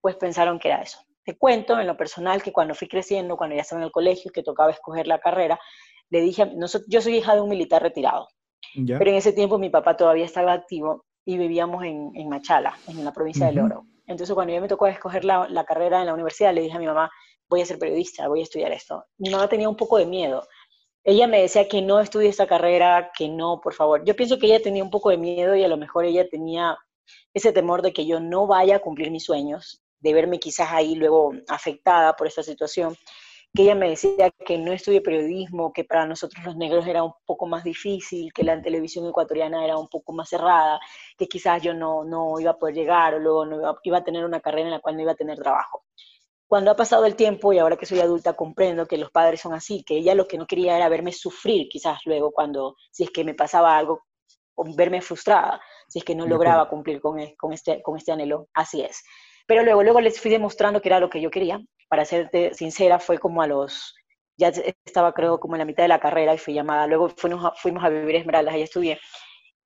pues 0.00 0.16
pensaron 0.16 0.58
que 0.58 0.68
era 0.68 0.80
eso. 0.80 0.98
Te 1.22 1.36
cuento 1.36 1.78
en 1.78 1.86
lo 1.86 1.98
personal 1.98 2.42
que 2.42 2.50
cuando 2.50 2.74
fui 2.74 2.88
creciendo, 2.88 3.36
cuando 3.36 3.54
ya 3.54 3.60
estaba 3.60 3.82
en 3.82 3.84
el 3.84 3.92
colegio, 3.92 4.30
que 4.32 4.42
tocaba 4.42 4.70
escoger 4.70 5.06
la 5.06 5.18
carrera, 5.18 5.60
le 6.08 6.22
dije, 6.22 6.50
yo 6.88 7.02
soy 7.02 7.14
hija 7.14 7.34
de 7.34 7.42
un 7.42 7.50
militar 7.50 7.82
retirado, 7.82 8.26
pero 8.86 9.10
en 9.10 9.16
ese 9.16 9.34
tiempo 9.34 9.58
mi 9.58 9.68
papá 9.68 9.98
todavía 9.98 10.24
estaba 10.24 10.54
activo 10.54 11.04
y 11.26 11.36
vivíamos 11.36 11.84
en, 11.84 12.26
Machala, 12.30 12.74
en 12.88 13.04
la 13.04 13.12
provincia 13.12 13.52
de 13.52 13.60
Oro. 13.60 13.84
Entonces 14.06 14.32
cuando 14.32 14.54
yo 14.54 14.62
me 14.62 14.68
tocó 14.68 14.86
escoger 14.86 15.26
la, 15.26 15.46
la 15.50 15.66
carrera 15.66 16.00
en 16.00 16.06
la 16.06 16.14
universidad, 16.14 16.54
le 16.54 16.62
dije 16.62 16.74
a 16.74 16.80
mi 16.80 16.86
mamá, 16.86 17.10
voy 17.50 17.60
a 17.60 17.66
ser 17.66 17.78
periodista, 17.78 18.28
voy 18.28 18.40
a 18.40 18.44
estudiar 18.44 18.72
esto. 18.72 19.04
Mi 19.18 19.28
mamá 19.28 19.46
tenía 19.46 19.68
un 19.68 19.76
poco 19.76 19.98
de 19.98 20.06
miedo, 20.06 20.42
ella 21.06 21.28
me 21.28 21.40
decía 21.40 21.68
que 21.68 21.82
no 21.82 22.00
estudie 22.00 22.28
esta 22.28 22.48
carrera, 22.48 23.12
que 23.16 23.28
no, 23.28 23.60
por 23.60 23.74
favor. 23.74 24.04
Yo 24.04 24.16
pienso 24.16 24.38
que 24.38 24.46
ella 24.46 24.60
tenía 24.60 24.82
un 24.82 24.90
poco 24.90 25.10
de 25.10 25.16
miedo 25.16 25.54
y 25.54 25.62
a 25.62 25.68
lo 25.68 25.76
mejor 25.76 26.04
ella 26.04 26.28
tenía 26.28 26.76
ese 27.32 27.52
temor 27.52 27.80
de 27.82 27.92
que 27.92 28.06
yo 28.06 28.18
no 28.18 28.48
vaya 28.48 28.76
a 28.76 28.80
cumplir 28.80 29.12
mis 29.12 29.24
sueños, 29.24 29.82
de 30.00 30.12
verme 30.14 30.40
quizás 30.40 30.72
ahí 30.72 30.96
luego 30.96 31.32
afectada 31.48 32.14
por 32.16 32.26
esta 32.26 32.42
situación. 32.42 32.96
que 33.54 33.62
ella 33.64 33.74
me 33.76 33.90
decía 33.90 34.30
que 34.46 34.58
no 34.58 34.72
estudié 34.72 35.00
periodismo, 35.00 35.72
que 35.72 35.84
para 35.84 36.06
nosotros 36.06 36.44
los 36.44 36.56
negros 36.56 36.86
era 36.86 37.02
un 37.04 37.12
poco 37.26 37.46
más 37.46 37.64
difícil, 37.64 38.32
que 38.32 38.44
la 38.44 38.60
televisión 38.60 39.06
ecuatoriana 39.08 39.64
era 39.64 39.78
un 39.78 39.88
poco 39.88 40.12
más 40.12 40.28
cerrada, 40.28 40.80
que 41.18 41.26
quizás 41.28 41.62
yo 41.62 41.72
no, 41.74 42.04
no 42.04 42.38
iba 42.40 42.52
a 42.52 42.58
poder 42.58 42.74
llegar 42.74 43.14
o 43.14 43.18
luego 43.20 43.46
no 43.46 43.56
iba, 43.60 43.78
iba 43.84 43.98
a 43.98 44.04
tener 44.04 44.24
una 44.24 44.40
carrera 44.40 44.66
en 44.66 44.72
la 44.72 44.80
cual 44.80 44.96
no 44.96 45.02
iba 45.02 45.12
a 45.12 45.16
tener 45.16 45.38
trabajo. 45.38 45.84
Cuando 46.48 46.70
ha 46.70 46.76
pasado 46.76 47.06
el 47.06 47.16
tiempo 47.16 47.52
y 47.52 47.58
ahora 47.58 47.76
que 47.76 47.86
soy 47.86 48.00
adulta 48.00 48.34
comprendo 48.34 48.86
que 48.86 48.98
los 48.98 49.10
padres 49.10 49.40
son 49.40 49.52
así, 49.52 49.82
que 49.82 49.96
ella 49.96 50.14
lo 50.14 50.28
que 50.28 50.38
no 50.38 50.46
quería 50.46 50.76
era 50.76 50.88
verme 50.88 51.12
sufrir 51.12 51.68
quizás 51.68 51.98
luego 52.04 52.30
cuando, 52.30 52.76
si 52.92 53.04
es 53.04 53.10
que 53.10 53.24
me 53.24 53.34
pasaba 53.34 53.76
algo, 53.76 54.04
o 54.54 54.64
verme 54.74 55.02
frustrada, 55.02 55.60
si 55.88 55.98
es 55.98 56.04
que 56.04 56.14
no 56.14 56.26
lograba 56.26 56.68
cumplir 56.68 57.00
con, 57.00 57.18
con, 57.36 57.52
este, 57.52 57.82
con 57.82 57.96
este 57.96 58.12
anhelo. 58.12 58.48
Así 58.54 58.80
es. 58.80 59.02
Pero 59.46 59.62
luego, 59.62 59.82
luego 59.82 60.00
les 60.00 60.20
fui 60.20 60.30
demostrando 60.30 60.80
que 60.80 60.88
era 60.88 61.00
lo 61.00 61.10
que 61.10 61.20
yo 61.20 61.30
quería. 61.30 61.60
Para 61.88 62.04
serte 62.04 62.54
sincera, 62.54 62.98
fue 62.98 63.18
como 63.18 63.42
a 63.42 63.46
los, 63.46 63.94
ya 64.36 64.48
estaba 64.84 65.12
creo 65.12 65.38
como 65.38 65.54
en 65.54 65.60
la 65.60 65.64
mitad 65.64 65.84
de 65.84 65.88
la 65.88 66.00
carrera 66.00 66.34
y 66.34 66.38
fui 66.38 66.54
llamada. 66.54 66.86
Luego 66.86 67.10
fuimos 67.10 67.44
a, 67.44 67.52
fuimos 67.52 67.84
a 67.84 67.88
vivir 67.88 68.16
Esmeraldas, 68.16 68.54
ahí 68.54 68.62
estudié. 68.62 68.98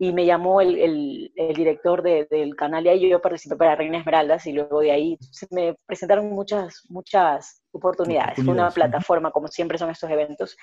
Y 0.03 0.13
me 0.15 0.25
llamó 0.25 0.63
el, 0.63 0.79
el, 0.79 1.33
el 1.37 1.55
director 1.55 2.03
de, 2.03 2.27
del 2.31 2.57
canal 2.57 2.87
y 2.87 2.89
ahí 2.89 3.09
yo 3.11 3.21
participé 3.21 3.57
para 3.57 3.77
Reina 3.77 3.99
Esmeraldas 3.99 4.47
y 4.47 4.53
luego 4.53 4.81
de 4.81 4.93
ahí 4.93 5.19
se 5.21 5.47
me 5.51 5.77
presentaron 5.85 6.31
muchas, 6.31 6.87
muchas 6.89 7.63
oportunidades. 7.71 8.43
Fue 8.43 8.55
una 8.55 8.71
plataforma, 8.71 9.31
como 9.31 9.49
siempre 9.49 9.77
son 9.77 9.91
estos 9.91 10.11
eventos. 10.11 10.57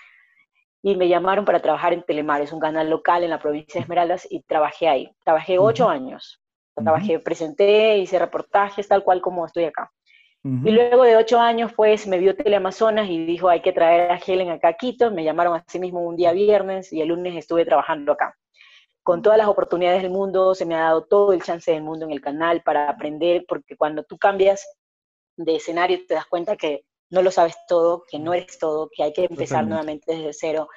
Y 0.81 0.95
me 0.95 1.07
llamaron 1.07 1.45
para 1.45 1.61
trabajar 1.61 1.93
en 1.93 2.03
Telemar, 2.03 2.41
es 2.41 2.51
un 2.51 2.59
canal 2.59 2.89
local 2.89 3.23
en 3.23 3.29
la 3.29 3.39
provincia 3.39 3.75
de 3.75 3.83
Esmeraldas 3.83 4.27
y 4.29 4.41
trabajé 4.41 4.87
ahí. 4.87 5.11
Trabajé 5.23 5.59
ocho 5.59 5.87
años 5.87 6.41
Trabajé, 6.83 7.19
presenté, 7.19 7.97
hice 7.97 8.19
reportajes, 8.19 8.87
tal 8.87 9.03
cual 9.03 9.21
como 9.21 9.45
estoy 9.45 9.65
acá. 9.65 9.91
Y 10.43 10.71
luego 10.71 11.03
de 11.03 11.17
ocho 11.17 11.41
años, 11.41 11.73
pues, 11.75 12.07
me 12.07 12.19
vio 12.19 12.33
Teleamazonas 12.33 13.09
y 13.09 13.25
dijo, 13.25 13.49
hay 13.49 13.61
que 13.61 13.73
traer 13.73 14.11
a 14.11 14.17
Helen 14.17 14.49
acá 14.49 14.69
a 14.69 14.73
Quito. 14.73 15.11
Me 15.11 15.25
llamaron 15.25 15.55
así 15.55 15.77
mismo 15.77 16.01
un 16.07 16.15
día 16.15 16.31
viernes 16.31 16.93
y 16.93 17.01
el 17.01 17.09
lunes 17.09 17.35
estuve 17.35 17.65
trabajando 17.65 18.13
acá. 18.13 18.33
Con 19.07 19.21
todas 19.21 19.37
las 19.37 19.47
oportunidades 19.47 20.01
del 20.01 20.11
mundo, 20.11 20.53
se 20.53 20.65
me 20.65 20.75
ha 20.75 20.81
dado 20.81 21.05
todo 21.05 21.31
el 21.31 21.41
chance 21.41 21.71
del 21.71 21.81
mundo 21.81 22.05
en 22.05 22.11
el 22.11 22.19
canal 22.19 22.61
para 22.61 22.89
aprender, 22.89 23.45
porque 23.47 23.77
cuando 23.77 24.03
tú 24.03 24.17
cambias 24.17 24.67
de 25.37 25.55
escenario 25.55 25.99
te 26.05 26.15
das 26.15 26.25
cuenta 26.25 26.57
que 26.57 26.83
no 27.09 27.21
lo 27.21 27.31
sabes 27.31 27.55
todo, 27.69 28.03
que 28.11 28.19
no 28.19 28.33
eres 28.33 28.59
todo, 28.59 28.89
que 28.93 29.03
hay 29.03 29.13
que 29.13 29.23
empezar 29.23 29.65
nuevamente 29.65 30.13
desde 30.13 30.33
cero, 30.33 30.67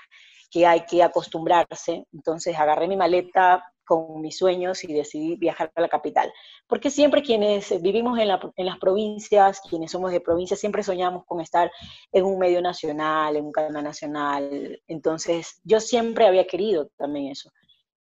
que 0.49 0.65
hay 0.65 0.87
que 0.87 1.03
acostumbrarse. 1.03 2.05
Entonces 2.13 2.57
agarré 2.57 2.87
mi 2.87 2.97
maleta, 2.97 3.65
con 3.85 4.21
mis 4.21 4.39
sueños 4.39 4.85
y 4.85 4.93
decidí 4.93 5.35
viajar 5.35 5.73
a 5.75 5.81
la 5.81 5.89
capital. 5.89 6.33
Porque 6.69 6.89
siempre 6.89 7.23
quienes 7.23 7.83
vivimos 7.83 8.17
en, 8.21 8.29
las 8.29 8.79
provincias, 8.79 9.61
quienes 9.69 9.91
somos 9.91 10.13
de 10.13 10.21
provincia, 10.21 10.57
siempre 10.57 10.85
soñamos 10.85 11.25
con 11.27 11.41
estar 11.41 11.73
en 12.13 12.25
un 12.25 12.39
medio 12.39 12.63
nacional, 12.63 13.35
en 13.35 13.47
un 13.47 13.51
canal 13.51 13.83
nacional. 13.83 14.81
Entonces, 14.87 15.61
yo 15.65 15.81
siempre 15.81 16.29
había 16.29 16.47
querido 16.47 16.91
también 16.97 17.33
eso. 17.33 17.51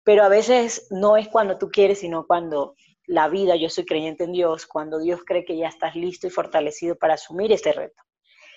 Pero 0.08 0.24
a 0.24 0.30
veces 0.30 0.86
no 0.88 1.18
es 1.18 1.28
cuando 1.28 1.58
tú 1.58 1.68
quieres, 1.68 1.98
sino 1.98 2.26
cuando 2.26 2.76
la 3.06 3.28
vida, 3.28 3.56
yo 3.56 3.68
soy 3.68 3.84
creyente 3.84 4.24
en 4.24 4.32
Dios, 4.32 4.64
cuando 4.66 4.98
Dios 4.98 5.20
cree 5.22 5.44
que 5.44 5.58
ya 5.58 5.68
estás 5.68 5.94
listo 5.96 6.26
y 6.26 6.30
fortalecido 6.30 6.96
para 6.96 7.12
asumir 7.12 7.52
este 7.52 7.74
reto. 7.74 8.02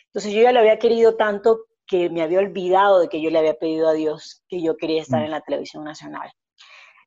Entonces 0.06 0.32
yo 0.32 0.44
ya 0.44 0.54
lo 0.54 0.62
había 0.62 0.80
querido 0.80 1.18
tanto 1.18 1.66
que 1.86 2.10
me 2.10 2.22
había 2.22 2.40
olvidado 2.40 3.02
de 3.02 3.10
que 3.10 3.22
yo 3.22 3.30
le 3.30 3.40
había 3.40 3.56
pedido 3.56 3.90
a 3.90 3.94
Dios 3.94 4.46
que 4.48 4.62
yo 4.62 4.78
quería 4.78 5.02
estar 5.02 5.20
mm. 5.20 5.26
en 5.26 5.32
la 5.32 5.42
televisión 5.42 5.84
nacional. 5.84 6.32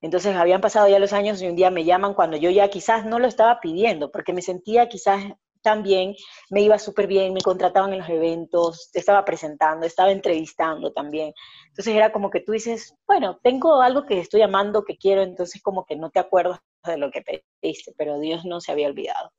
Entonces 0.03 0.37
habían 0.37 0.61
pasado 0.61 0.89
ya 0.91 0.99
los 0.99 1.15
años 1.15 1.41
y 1.41 1.49
un 1.49 1.57
día 1.57 1.71
me 1.71 1.85
llaman 1.85 2.13
cuando 2.13 2.37
yo 2.37 2.51
ya 2.51 2.69
quizás 2.69 3.07
no 3.07 3.19
lo 3.19 3.27
estaba 3.27 3.61
pidiendo, 3.61 4.11
porque 4.11 4.35
me 4.35 4.43
sentía 4.43 4.91
quizás 4.91 5.25
tan 5.65 5.83
bien, 5.83 6.15
me 6.51 6.61
iba 6.61 6.79
súper 6.79 7.07
bien, 7.09 7.33
me 7.33 7.41
contrataban 7.41 7.93
en 7.93 8.01
los 8.01 8.09
eventos, 8.09 8.91
estaba 8.93 9.25
presentando, 9.25 9.87
estaba 9.87 10.13
entrevistando 10.13 10.93
también. 10.93 11.33
Entonces 11.69 11.97
era 11.97 12.13
como 12.13 12.31
que 12.31 12.41
tú 12.41 12.53
dices, 12.53 12.95
bueno, 13.07 13.41
tengo 13.43 13.81
algo 13.81 14.05
que 14.05 14.21
estoy 14.21 14.43
amando, 14.43 14.85
que 14.85 14.99
quiero, 14.99 15.23
entonces 15.23 15.63
como 15.63 15.87
que 15.87 15.97
no 15.97 16.11
te 16.11 16.21
acuerdas 16.21 16.61
de 16.85 16.99
lo 16.99 17.11
que 17.11 17.23
pediste, 17.23 17.95
pero 17.97 18.21
Dios 18.21 18.45
no 18.45 18.61
se 18.61 18.73
había 18.73 18.89
olvidado. 18.89 19.33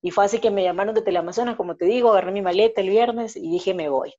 Y 0.00 0.12
fue 0.12 0.24
así 0.24 0.38
que 0.38 0.52
me 0.52 0.62
llamaron 0.62 0.94
de 0.94 1.02
Teleamazonas, 1.02 1.56
como 1.56 1.76
te 1.76 1.84
digo, 1.84 2.12
agarré 2.12 2.30
mi 2.30 2.42
maleta 2.42 2.80
el 2.80 2.90
viernes 2.90 3.36
y 3.36 3.50
dije, 3.50 3.74
me 3.74 3.88
voy. 3.88 4.14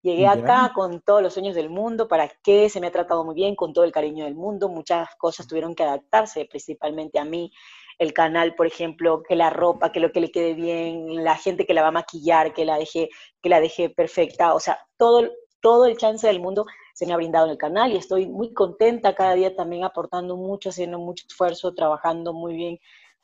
Llegué 0.00 0.28
acá 0.28 0.70
con 0.72 1.00
todos 1.00 1.22
los 1.22 1.34
sueños 1.34 1.56
del 1.56 1.70
mundo, 1.70 2.06
para 2.06 2.30
qué, 2.44 2.68
se 2.68 2.80
me 2.80 2.86
ha 2.86 2.92
tratado 2.92 3.24
muy 3.24 3.34
bien, 3.34 3.56
con 3.56 3.72
todo 3.72 3.84
el 3.84 3.90
cariño 3.90 4.26
del 4.26 4.36
mundo, 4.36 4.68
muchas 4.68 5.08
cosas 5.18 5.48
tuvieron 5.48 5.74
que 5.74 5.82
adaptarse, 5.82 6.44
principalmente 6.44 7.18
a 7.18 7.24
mí, 7.24 7.50
el 7.98 8.12
canal, 8.12 8.54
por 8.54 8.66
ejemplo, 8.66 9.22
que 9.22 9.34
la 9.34 9.50
ropa, 9.50 9.90
que 9.92 10.00
lo 10.00 10.12
que 10.12 10.20
le 10.20 10.30
quede 10.30 10.54
bien, 10.54 11.24
la 11.24 11.36
gente 11.36 11.66
que 11.66 11.74
la 11.74 11.82
va 11.82 11.88
a 11.88 11.92
maquillar, 11.92 12.54
que 12.54 12.64
la 12.64 12.78
deje, 12.78 13.10
que 13.42 13.48
la 13.48 13.60
deje 13.60 13.90
perfecta, 13.90 14.54
o 14.54 14.60
sea, 14.60 14.78
todo, 14.96 15.28
todo 15.60 15.86
el 15.86 15.96
chance 15.96 16.26
del 16.26 16.40
mundo 16.40 16.66
se 16.94 17.06
me 17.06 17.12
ha 17.12 17.16
brindado 17.16 17.46
en 17.46 17.52
el 17.52 17.58
canal 17.58 17.92
y 17.92 17.96
estoy 17.96 18.26
muy 18.26 18.52
contenta 18.52 19.14
cada 19.14 19.34
día 19.34 19.54
también 19.54 19.84
aportando 19.84 20.36
mucho, 20.36 20.70
haciendo 20.70 20.98
mucho 20.98 21.26
esfuerzo, 21.28 21.74
trabajando 21.74 22.32
muy 22.32 22.54
bien 22.54 22.78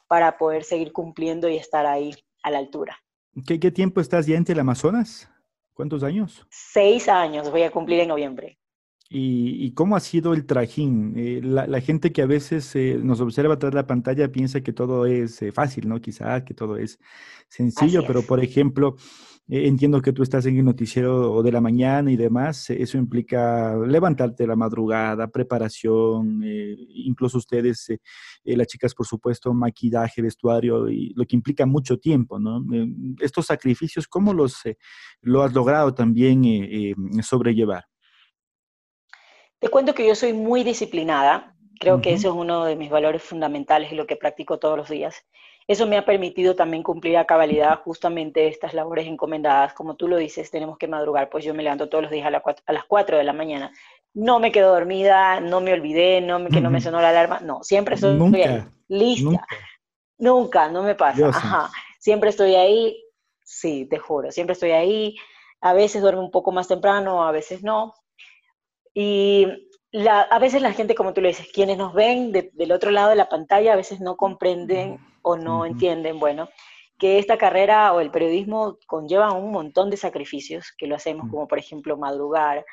para 0.09 0.37
poder 0.39 0.65
seguir 0.65 0.93
cumpliendo 0.93 1.49
y 1.49 1.57
estar 1.57 1.87
ahí 1.87 2.13
a 2.43 2.51
la 2.51 2.59
altura. 2.59 2.99
¿Qué, 3.47 3.59
qué 3.59 3.71
tiempo 3.71 4.01
estás 4.01 4.27
ya 4.27 4.37
en 4.37 4.45
el 4.47 4.61
Amazonas? 4.61 5.29
¿Cuántos 5.73 6.03
años? 6.05 6.47
Seis 6.51 7.09
años, 7.09 7.51
voy 7.51 7.63
a 7.63 7.71
cumplir 7.71 8.01
en 8.01 8.09
noviembre. 8.09 8.59
¿Y, 9.11 9.73
cómo 9.75 9.97
ha 9.97 10.01
sido 10.01 10.33
el 10.33 10.47
trajín? 10.47 11.13
Eh, 11.17 11.41
la, 11.43 11.81
gente 11.81 12.11
que 12.13 12.23
a 12.23 12.27
veces 12.27 12.75
eh, 12.75 12.99
nos 13.01 13.21
observa 13.21 13.59
tras 13.59 13.75
la 13.75 13.87
pantalla 13.87 14.33
piensa 14.33 14.63
que 14.63 14.73
todo 14.73 15.05
es 15.07 15.43
eh, 15.43 15.53
fácil, 15.53 15.89
¿no? 15.89 16.01
Quizás 16.01 16.43
que 16.45 16.55
todo 16.55 16.77
es 16.79 16.99
sencillo, 17.49 18.03
pero 18.07 18.23
por 18.23 18.43
ejemplo, 18.43 18.97
entiendo 19.47 20.01
que 20.01 20.13
tú 20.13 20.23
estás 20.23 20.47
en 20.47 20.57
el 20.57 20.65
noticiero 20.65 21.43
de 21.43 21.53
la 21.53 21.61
mañana 21.61 22.11
y 22.11 22.17
demás, 22.17 22.71
eso 22.71 22.97
implica 22.97 23.77
levantarte 23.77 24.47
la 24.47 24.57
madrugada, 24.57 25.29
preparación, 25.29 26.43
incluso 26.43 27.39
ustedes, 27.39 27.89
las 28.43 28.67
chicas, 28.67 28.95
por 28.95 29.07
supuesto, 29.07 29.53
maquillaje, 29.53 30.23
vestuario, 30.23 30.89
y 30.89 31.13
lo 31.15 31.27
que 31.27 31.37
implica 31.37 31.67
mucho 31.67 31.99
tiempo, 31.99 32.41
¿no? 32.41 32.65
estos 33.21 33.47
sacrificios, 33.47 34.09
¿cómo 34.09 34.33
los 34.33 34.63
lo 35.21 35.43
has 35.43 35.53
logrado 35.53 35.95
también 35.95 36.43
sobrellevar? 37.23 37.85
Te 39.65 39.71
cuento 39.71 39.95
que 39.95 40.07
yo 40.07 40.15
soy 40.15 40.35
muy 40.35 40.63
disciplinada, 40.63 41.57
creo 41.81 42.03
que 42.03 42.13
eso 42.13 42.29
es 42.29 42.35
uno 42.35 42.67
de 42.67 42.77
mis 42.77 42.91
valores 42.91 43.23
fundamentales 43.23 43.91
y 43.91 43.95
lo 43.95 44.07
que 44.07 44.15
practico 44.15 44.59
todos 44.59 44.77
los 44.77 44.91
días. 44.91 45.25
Eso 45.67 45.87
me 45.87 45.97
ha 45.97 46.05
permitido 46.05 46.55
también 46.55 46.83
cumplir 46.83 47.17
a 47.17 47.25
cabalidad 47.25 47.81
justamente 47.83 48.47
estas 48.47 48.75
labores 48.75 49.07
encomendadas. 49.07 49.73
Como 49.73 49.97
tú 49.97 50.07
lo 50.07 50.19
dices, 50.19 50.51
tenemos 50.51 50.77
que 50.77 50.87
madrugar, 50.87 51.31
pues 51.31 51.47
yo 51.47 51.55
me 51.55 51.63
levanto 51.63 51.89
todos 51.89 52.03
los 52.03 52.11
días 52.11 52.27
a, 52.27 52.31
las 52.31 52.85
4 52.87 53.17
de 53.17 53.25
la 53.25 53.33
mañana. 53.33 53.73
No 54.13 54.39
me 54.39 54.53
quedo 54.53 54.71
dormida, 54.71 55.41
no 55.41 55.63
me 55.63 55.73
olvidé, 55.73 56.21
no 56.21 56.39
me, 56.41 56.51
que 56.51 56.61
no 56.61 56.71
me 56.71 56.83
sonó 56.83 57.01
la 57.01 57.09
alarma. 57.09 57.41
No, 57.41 57.63
siempre 57.63 57.95
estoy 57.95 58.19
nunca, 58.19 58.69
lista. 58.89 59.47
Nunca. 60.19 60.69
no 60.69 60.83
me 60.83 60.95
pasa. 60.95 61.71
Siempre 61.99 62.29
estoy 62.29 62.55
ahí, 62.55 63.03
sí, 63.43 63.87
te 63.89 63.97
juro, 63.97 64.31
siempre 64.31 64.53
estoy 64.53 64.73
ahí. 64.73 65.17
A 65.63 65.73
veces 65.73 66.03
duermo 66.03 66.21
un 66.21 66.31
poco 66.31 66.53
más 66.53 66.69
temprano, 66.69 67.27
a 67.27 67.33
veces 67.33 67.63
no, 67.63 67.95
y 68.95 69.47
a 70.09 70.39
veces 70.39 70.63
la 70.63 70.73
gente, 70.73 70.95
como 70.95 71.13
tú 71.13 71.21
lo 71.21 71.29
dices, 71.29 71.49
quienes 71.53 71.77
nos 71.77 71.93
ven 71.93 72.33
del 72.33 72.73
otro 72.73 72.91
lado 72.91 73.11
de 73.11 73.17
la 73.17 73.29
pantalla, 73.29 73.73
a 73.73 73.77
veces 73.77 74.01
no 74.01 74.17
comprenden 74.17 74.99
o 75.23 75.37
no 75.37 75.67
entienden, 75.67 76.19
bueno, 76.19 76.49
que 76.99 77.19
esta 77.19 77.39
carrera 77.39 77.93
o 77.93 78.01
el 78.01 78.11
periodismo 78.11 78.79
conlleva 78.87 79.33
un 79.33 79.51
montón 79.51 79.91
de 79.91 79.97
sacrificios 79.97 80.73
que 80.77 80.87
lo 80.87 80.97
hacemos, 80.97 81.29
como 81.31 81.49
por 81.49 81.59
ejemplo 81.59 81.97
madrugar, 81.97 82.65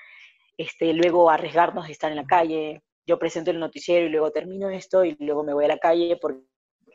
este, 0.58 0.94
luego 0.94 1.30
arriesgarnos 1.30 1.88
de 1.88 1.94
estar 1.94 2.12
en 2.12 2.18
la 2.18 2.26
calle. 2.26 2.84
Yo 3.06 3.18
presento 3.18 3.52
el 3.52 3.60
noticiero 3.60 4.06
y 4.06 4.10
luego 4.10 4.32
termino 4.32 4.70
esto 4.70 5.04
y 5.04 5.16
luego 5.20 5.44
me 5.44 5.54
voy 5.54 5.66
a 5.66 5.70
la 5.70 5.78
calle 5.78 6.18
porque 6.22 6.44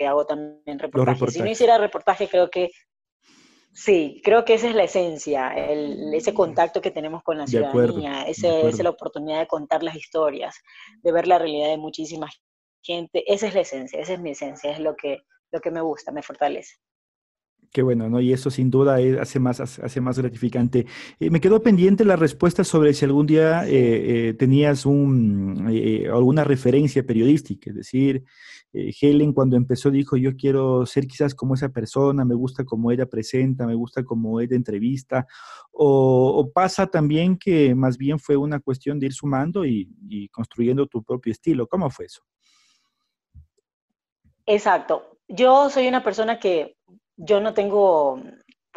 hago 0.06 0.25
también 0.25 0.78
reportajes. 0.78 1.35
Si 1.35 1.40
no 1.40 1.50
hiciera 1.50 1.78
reportaje, 1.78 2.28
creo 2.28 2.49
que 2.49 2.71
Sí, 3.76 4.23
creo 4.25 4.47
que 4.47 4.54
esa 4.54 4.71
es 4.71 4.75
la 4.75 4.85
esencia, 4.85 5.52
ese 5.54 6.33
contacto 6.33 6.80
que 6.80 6.90
tenemos 6.90 7.23
con 7.23 7.37
la 7.37 7.47
ciudadanía, 7.47 8.23
esa 8.23 8.61
es 8.61 8.83
la 8.83 8.88
oportunidad 8.88 9.40
de 9.40 9.47
contar 9.47 9.83
las 9.83 9.95
historias, 9.95 10.56
de 11.02 11.12
ver 11.12 11.28
la 11.28 11.38
realidad 11.38 11.68
de 11.68 11.76
muchísima 11.76 12.26
gente. 12.83 13.23
Esa 13.30 13.49
es 13.49 13.54
la 13.54 13.61
esencia, 13.61 14.00
esa 14.00 14.14
es 14.14 14.21
mi 14.21 14.30
esencia, 14.30 14.71
es 14.71 14.80
lo 14.80 14.97
que, 14.97 15.25
lo 15.52 15.61
que 15.61 15.71
me 15.71 15.83
gusta, 15.83 16.11
me 16.11 16.23
fortalece. 16.23 16.76
Qué 17.73 17.82
bueno, 17.82 18.08
¿no? 18.08 18.20
Y 18.20 18.32
eso 18.32 18.50
sin 18.50 18.70
duda 18.70 19.00
eh, 19.00 19.18
hace 19.20 19.38
más, 19.38 19.61
hace 19.61 20.00
más 20.00 20.18
gratificante. 20.18 20.87
Eh, 21.20 21.30
me 21.30 21.40
quedó 21.40 21.62
pendiente 21.62 22.04
la 22.04 22.16
respuesta 22.16 22.64
sobre 22.64 22.94
si 22.94 23.04
algún 23.04 23.26
día 23.26 23.64
eh, 23.66 24.35
tenías 24.38 24.87
un, 24.87 25.68
alguna 26.12 26.44
referencia 26.44 27.04
periodística, 27.04 27.70
es 27.70 27.76
decir, 27.76 28.25
Helen 28.73 29.32
cuando 29.32 29.56
empezó 29.56 29.90
dijo, 29.90 30.16
yo 30.16 30.37
quiero 30.37 30.85
ser 30.85 31.06
quizás 31.06 31.35
como 31.35 31.54
esa 31.54 31.70
persona, 31.70 32.25
me 32.25 32.35
gusta 32.35 32.64
como 32.64 32.90
ella 32.90 33.06
presenta, 33.06 33.66
me 33.66 33.75
gusta 33.75 34.04
como 34.04 34.40
ella 34.40 34.54
entrevista, 34.54 35.26
o, 35.73 36.50
pasa 36.52 36.87
también 36.87 37.38
que 37.38 37.75
más 37.75 37.96
bien 37.96 38.18
fue 38.18 38.37
una 38.37 38.61
cuestión 38.61 38.99
de 38.99 39.06
ir 39.06 39.12
sumando 39.12 39.64
y 39.64 40.28
construyendo 40.30 40.87
tu 40.87 41.02
propio 41.02 41.32
estilo. 41.32 41.66
¿Cómo 41.66 41.88
fue 41.90 42.06
eso? 42.06 42.23
Exacto. 44.46 45.18
Yo 45.28 45.68
soy 45.70 45.88
una 45.88 46.04
persona 46.04 46.38
que 46.38 46.76
yo 47.16 47.40
no 47.40 47.54
tengo 47.54 48.20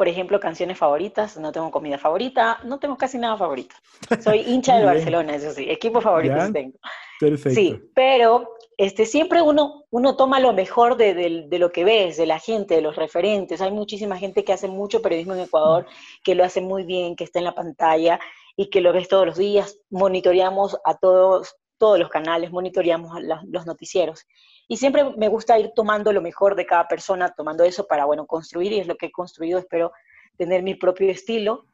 por 0.00 0.08
ejemplo, 0.08 0.40
canciones 0.40 0.78
favoritas, 0.78 1.36
no 1.36 1.52
tengo 1.52 1.70
comida 1.70 1.98
favorita, 1.98 2.58
no 2.64 2.78
tengo 2.78 2.96
casi 2.96 3.18
nada 3.18 3.36
favorito. 3.36 3.76
Soy 4.24 4.38
hincha 4.46 4.76
del 4.76 4.86
Barcelona, 4.86 5.34
eso 5.34 5.52
sí, 5.52 5.66
equipo 5.68 6.00
favorito 6.00 6.36
tengo. 6.54 6.78
Perfecto. 7.20 7.60
Sí, 7.60 7.78
pero 7.94 8.56
este, 8.78 9.04
siempre 9.04 9.42
uno, 9.42 9.84
uno 9.90 10.16
toma 10.16 10.40
lo 10.40 10.54
mejor 10.54 10.96
de, 10.96 11.12
de, 11.46 11.58
lo 11.58 11.70
que 11.70 11.84
ves, 11.84 12.16
de 12.16 12.24
la 12.24 12.38
gente, 12.38 12.76
de 12.76 12.80
los 12.80 12.96
referentes. 12.96 13.60
Hay 13.60 13.72
muchísima 13.72 14.16
gente 14.16 14.42
que 14.42 14.54
hace 14.54 14.68
mucho 14.68 15.02
periodismo 15.02 15.34
en 15.34 15.40
Ecuador, 15.40 15.84
que 16.24 16.34
lo 16.34 16.44
hace 16.44 16.62
muy 16.62 16.84
bien, 16.84 17.14
que 17.14 17.24
está 17.24 17.38
en 17.38 17.44
la 17.44 17.54
pantalla 17.54 18.18
y 18.56 18.70
que 18.70 18.80
lo 18.80 18.94
ves 18.94 19.06
todos 19.06 19.26
los 19.26 19.36
días. 19.36 19.80
Monitoreamos 19.90 20.78
a 20.82 20.96
todos, 20.96 21.56
todos 21.76 21.98
los 21.98 22.08
canales, 22.08 22.52
monitoreamos 22.52 23.18
los 23.50 23.66
noticieros. 23.66 24.24
Y 24.70 24.76
siempre 24.76 25.02
me 25.16 25.26
gusta 25.26 25.58
ir 25.58 25.72
tomando 25.74 26.12
lo 26.12 26.22
mejor 26.22 26.54
de 26.54 26.64
cada 26.64 26.86
persona, 26.86 27.34
tomando 27.36 27.64
eso 27.64 27.88
para, 27.88 28.04
bueno, 28.04 28.24
construir, 28.28 28.70
y 28.70 28.78
es 28.78 28.86
lo 28.86 28.94
que 28.94 29.06
he 29.06 29.10
construido, 29.10 29.58
espero 29.58 29.90
tener 30.36 30.62
mi 30.62 30.76
propio 30.76 31.10
estilo. 31.10 31.66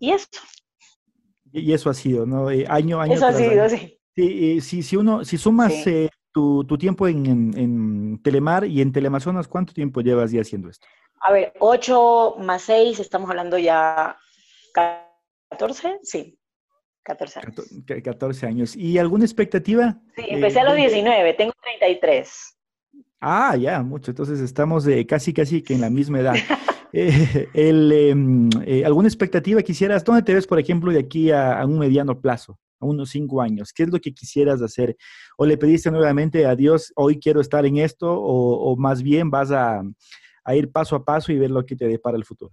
Y 0.00 0.12
eso. 0.12 0.28
Y 1.52 1.74
eso 1.74 1.90
ha 1.90 1.94
sido, 1.94 2.24
¿no? 2.24 2.50
Eh, 2.50 2.64
año, 2.66 3.02
año. 3.02 3.12
Eso 3.12 3.26
ha 3.26 3.34
sido, 3.34 3.68
sí. 3.68 4.00
Sí, 4.16 4.62
si, 4.62 4.82
si, 4.82 4.96
uno, 4.96 5.26
si 5.26 5.36
sumas 5.36 5.86
eh, 5.86 6.08
tu, 6.32 6.64
tu, 6.64 6.78
tiempo 6.78 7.06
en, 7.06 7.26
en, 7.54 8.22
Telemar 8.22 8.64
y 8.64 8.80
en 8.80 8.92
Telemazonas, 8.92 9.46
¿cuánto 9.46 9.74
tiempo 9.74 10.00
llevas 10.00 10.32
ya 10.32 10.40
haciendo 10.40 10.70
esto? 10.70 10.86
A 11.20 11.32
ver, 11.32 11.52
8 11.58 12.36
más 12.38 12.62
6, 12.62 12.98
estamos 12.98 13.28
hablando 13.28 13.58
ya 13.58 14.16
14, 15.50 15.98
sí, 16.02 16.38
14 17.02 17.40
años. 17.40 18.02
14 18.04 18.46
años. 18.46 18.76
¿Y 18.76 18.98
alguna 18.98 19.24
expectativa? 19.24 19.98
Sí, 20.16 20.24
empecé 20.28 20.60
a 20.60 20.64
los 20.64 20.76
19, 20.76 21.34
tengo 21.34 21.52
33. 21.62 22.56
Ah, 23.20 23.56
ya, 23.56 23.82
mucho. 23.82 24.10
Entonces 24.10 24.40
estamos 24.40 24.84
de 24.84 25.06
casi, 25.06 25.32
casi 25.32 25.62
que 25.62 25.74
en 25.74 25.80
la 25.80 25.90
misma 25.90 26.20
edad. 26.20 26.34
Eh, 26.94 27.48
el, 27.54 27.90
em, 27.90 28.50
eh, 28.66 28.84
¿Alguna 28.84 29.08
expectativa 29.08 29.62
quisieras? 29.62 30.04
¿Dónde 30.04 30.20
te 30.20 30.34
ves, 30.34 30.46
por 30.46 30.58
ejemplo, 30.58 30.92
de 30.92 30.98
aquí 30.98 31.30
a, 31.30 31.64
un 31.64 31.78
mediano 31.78 32.20
plazo, 32.20 32.58
a 32.80 32.84
unos 32.84 33.08
cinco 33.08 33.40
años? 33.40 33.72
¿Qué 33.72 33.84
es 33.84 33.88
lo 33.90 33.98
que 33.98 34.12
quisieras 34.12 34.60
hacer? 34.60 34.94
¿O 35.38 35.46
le 35.46 35.56
pediste 35.56 35.90
nuevamente 35.90 36.44
a 36.44 36.54
Dios, 36.54 36.92
hoy 36.94 37.18
quiero 37.18 37.40
estar 37.40 37.64
en 37.64 37.78
esto? 37.78 38.12
¿O, 38.12 38.76
más 38.76 39.02
bien 39.02 39.30
vas 39.30 39.50
a, 39.52 39.82
a, 40.44 40.54
ir 40.54 40.70
paso 40.70 40.94
a 40.94 41.02
paso 41.02 41.32
y 41.32 41.38
ver 41.38 41.50
lo 41.50 41.64
que 41.64 41.76
te 41.76 41.88
depara 41.88 42.18
el 42.18 42.26
futuro? 42.26 42.52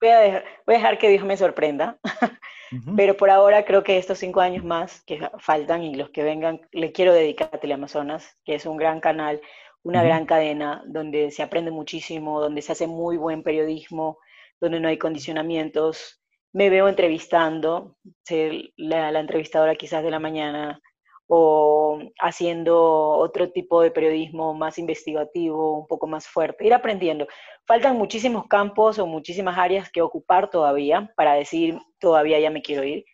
Voy 0.00 0.10
a, 0.10 0.20
dejar, 0.20 0.44
voy 0.64 0.76
a 0.76 0.78
dejar 0.78 0.98
que 0.98 1.08
Dios 1.08 1.24
me 1.24 1.36
sorprenda. 1.36 1.98
Pero 2.96 3.16
por 3.16 3.30
ahora 3.30 3.64
creo 3.64 3.82
que 3.82 3.98
estos 3.98 4.18
cinco 4.18 4.40
años 4.40 4.64
más 4.64 5.02
que 5.04 5.30
faltan 5.38 5.82
y 5.82 5.94
los 5.94 6.10
que 6.10 6.22
vengan, 6.22 6.60
le 6.72 6.92
quiero 6.92 7.12
dedicar 7.12 7.50
a 7.52 7.58
Teleamazonas, 7.58 8.38
que 8.44 8.54
es 8.54 8.66
un 8.66 8.76
gran 8.76 9.00
canal, 9.00 9.40
una 9.82 10.02
gran 10.02 10.26
cadena 10.26 10.82
donde 10.86 11.30
se 11.30 11.42
aprende 11.42 11.70
muchísimo, 11.70 12.40
donde 12.40 12.62
se 12.62 12.72
hace 12.72 12.86
muy 12.86 13.16
buen 13.16 13.42
periodismo, 13.42 14.18
donde 14.60 14.80
no 14.80 14.88
hay 14.88 14.98
condicionamientos. 14.98 16.20
Me 16.52 16.70
veo 16.70 16.88
entrevistando, 16.88 17.96
ser 18.24 18.72
la, 18.76 19.12
la 19.12 19.20
entrevistadora 19.20 19.76
quizás 19.76 20.02
de 20.02 20.10
la 20.10 20.18
mañana, 20.18 20.80
o 21.28 21.98
haciendo 22.20 22.78
otro 22.78 23.50
tipo 23.50 23.80
de 23.82 23.90
periodismo 23.90 24.54
más 24.54 24.78
investigativo, 24.78 25.80
un 25.80 25.86
poco 25.86 26.06
más 26.06 26.26
fuerte, 26.28 26.66
ir 26.66 26.74
aprendiendo. 26.74 27.26
Faltan 27.66 27.96
muchísimos 27.96 28.46
campos 28.46 28.98
o 28.98 29.06
muchísimas 29.06 29.58
áreas 29.58 29.90
que 29.90 30.02
ocupar 30.02 30.50
todavía 30.50 31.12
para 31.16 31.34
decir, 31.34 31.78
todavía 31.98 32.38
ya 32.38 32.50
me 32.50 32.62
quiero 32.62 32.84
ir. 32.84 33.04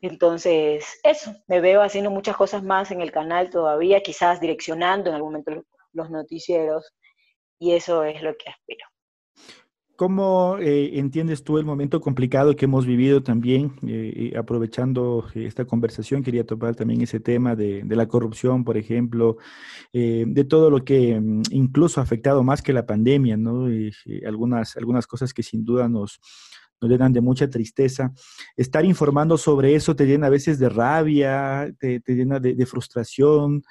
Entonces, 0.00 1.00
eso, 1.02 1.32
me 1.48 1.60
veo 1.60 1.82
haciendo 1.82 2.10
muchas 2.10 2.36
cosas 2.36 2.62
más 2.62 2.90
en 2.90 3.00
el 3.00 3.12
canal 3.12 3.50
todavía, 3.50 4.02
quizás 4.02 4.40
direccionando 4.40 5.10
en 5.10 5.16
algún 5.16 5.32
momento 5.32 5.64
los 5.92 6.10
noticieros, 6.10 6.94
y 7.58 7.72
eso 7.72 8.04
es 8.04 8.22
lo 8.22 8.36
que 8.36 8.50
aspiro. 8.50 8.86
¿Cómo 9.96 10.58
eh, 10.60 10.98
entiendes 10.98 11.42
tú 11.42 11.56
el 11.56 11.64
momento 11.64 12.02
complicado 12.02 12.54
que 12.54 12.66
hemos 12.66 12.84
vivido 12.84 13.22
también? 13.22 13.72
Eh, 13.86 14.34
aprovechando 14.36 15.26
esta 15.34 15.64
conversación, 15.64 16.22
quería 16.22 16.44
topar 16.44 16.76
también 16.76 17.00
ese 17.00 17.18
tema 17.18 17.56
de, 17.56 17.82
la 17.88 18.06
corrupción, 18.06 18.62
por 18.62 18.76
ejemplo, 18.76 19.38
eh, 19.94 20.24
de 20.28 20.44
todo 20.44 20.68
lo 20.68 20.84
que 20.84 21.18
mm, 21.18 21.44
incluso 21.50 22.00
ha 22.00 22.02
afectado 22.02 22.44
más 22.44 22.60
que 22.60 22.74
la 22.74 22.84
pandemia, 22.84 23.38
¿no? 23.38 23.68
algunas, 24.26 24.76
algunas 24.76 25.06
cosas 25.06 25.32
que 25.32 25.42
sin 25.42 25.64
duda 25.64 25.88
nos, 25.88 26.20
nos 26.78 26.90
llenan 26.90 27.14
de 27.14 27.22
mucha 27.22 27.48
tristeza. 27.48 28.12
Estar 28.54 28.84
informando 28.84 29.38
sobre 29.38 29.74
eso 29.74 29.96
te 29.96 30.04
llena 30.04 30.26
a 30.26 30.30
veces 30.30 30.58
de 30.58 30.68
rabia, 30.68 31.74
te, 31.78 32.02
llena 32.06 32.38
de, 32.38 32.66
frustración. 32.66 33.62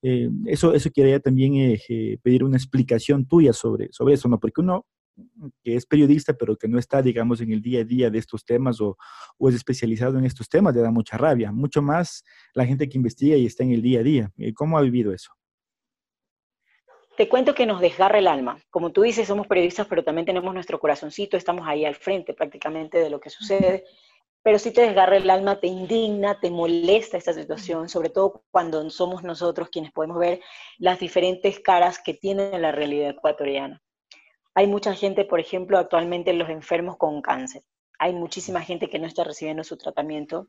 eso, 0.00 0.72
eso 0.72 0.90
quería 0.94 1.20
también 1.20 1.78
pedir 2.22 2.42
una 2.42 2.56
explicación 2.56 3.26
tuya 3.26 3.52
sobre, 3.52 3.88
sobre 3.92 4.14
eso, 4.14 4.30
¿no? 4.30 4.40
Porque 4.40 4.62
uno 4.62 4.86
que 5.62 5.76
es 5.76 5.86
periodista, 5.86 6.34
pero 6.34 6.56
que 6.56 6.68
no 6.68 6.78
está, 6.78 7.02
digamos, 7.02 7.40
en 7.40 7.52
el 7.52 7.62
día 7.62 7.80
a 7.80 7.84
día 7.84 8.10
de 8.10 8.18
estos 8.18 8.44
temas 8.44 8.80
o, 8.80 8.96
es 9.48 9.54
especializado 9.54 10.18
en 10.18 10.24
estos 10.24 10.48
temas, 10.48 10.74
le 10.74 10.80
da 10.80 10.90
mucha 10.90 11.16
rabia. 11.16 11.52
Mucho 11.52 11.82
más 11.82 12.24
la 12.54 12.66
gente 12.66 12.88
que 12.88 12.98
investiga 12.98 13.36
y 13.36 13.46
está 13.46 13.62
en 13.62 13.72
el 13.72 13.82
día 13.82 14.00
a 14.00 14.02
día. 14.02 14.32
Eh, 14.38 14.52
¿Cómo 14.54 14.78
ha 14.78 14.82
vivido 14.82 15.12
eso? 15.12 15.32
Te 17.16 17.28
cuento 17.28 17.54
que 17.54 17.66
nos 17.66 17.80
desgarra 17.80 18.18
el 18.18 18.26
alma. 18.26 18.58
Como 18.70 18.90
tú 18.90 19.02
dices, 19.02 19.28
somos 19.28 19.46
periodistas, 19.46 19.86
pero 19.86 20.02
también 20.02 20.26
tenemos 20.26 20.52
nuestro 20.52 20.80
corazoncito, 20.80 21.36
estamos 21.36 21.66
ahí 21.68 21.84
al 21.84 21.94
frente 21.94 22.34
prácticamente 22.34 22.98
de 22.98 23.10
lo 23.10 23.20
que 23.20 23.30
sucede. 23.30 23.84
Pero 24.42 24.58
si 24.58 24.72
te 24.72 24.82
desgarra 24.82 25.16
el 25.16 25.30
alma, 25.30 25.60
te 25.60 25.68
indigna, 25.68 26.40
te 26.40 26.50
molesta 26.50 27.16
esta 27.16 27.32
situación, 27.32 27.88
sobre 27.88 28.10
todo 28.10 28.42
cuando 28.50 28.90
somos 28.90 29.22
nosotros 29.22 29.68
quienes 29.70 29.92
podemos 29.92 30.18
ver 30.18 30.40
las 30.78 30.98
diferentes 30.98 31.60
caras 31.60 31.98
que 32.04 32.14
tiene 32.14 32.58
la 32.58 32.72
realidad 32.72 33.10
ecuatoriana. 33.10 33.80
Hay 34.54 34.66
mucha 34.66 34.94
gente, 34.94 35.24
por 35.24 35.40
ejemplo, 35.40 35.78
actualmente 35.78 36.32
los 36.32 36.48
enfermos 36.48 36.96
con 36.96 37.22
cáncer. 37.22 37.62
Hay 37.98 38.12
muchísima 38.12 38.60
gente 38.60 38.88
que 38.88 38.98
no 38.98 39.06
está 39.06 39.24
recibiendo 39.24 39.64
su 39.64 39.76
tratamiento, 39.76 40.48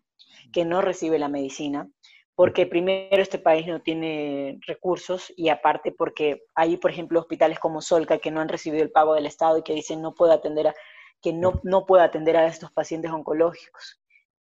que 0.54 0.66
no 0.66 0.82
recibe 0.82 1.18
la 1.20 1.30
medicina, 1.30 1.90
porque 2.36 2.68
primero 2.68 3.22
este 3.22 3.40
país 3.40 3.66
no 3.66 3.82
tiene 3.82 4.60
recursos 4.68 5.34
y 5.36 5.50
aparte 5.50 5.92
porque 5.92 6.44
hay, 6.54 6.78
por 6.78 6.92
ejemplo, 6.92 7.20
hospitales 7.20 7.60
como 7.60 7.82
Solca 7.82 8.18
que 8.20 8.30
no 8.30 8.42
han 8.42 8.50
recibido 8.50 8.84
el 8.84 8.92
pago 8.92 9.16
del 9.16 9.26
Estado 9.26 9.58
y 9.58 9.64
que 9.64 9.74
dicen 9.74 10.02
no 10.02 10.14
puede 10.14 10.34
atender 10.34 10.68
a, 10.68 10.76
que 11.22 11.34
no, 11.34 11.60
no 11.64 11.86
puede 11.86 12.04
atender 12.04 12.36
a 12.38 12.46
estos 12.46 12.72
pacientes 12.72 13.12
oncológicos. 13.12 14.02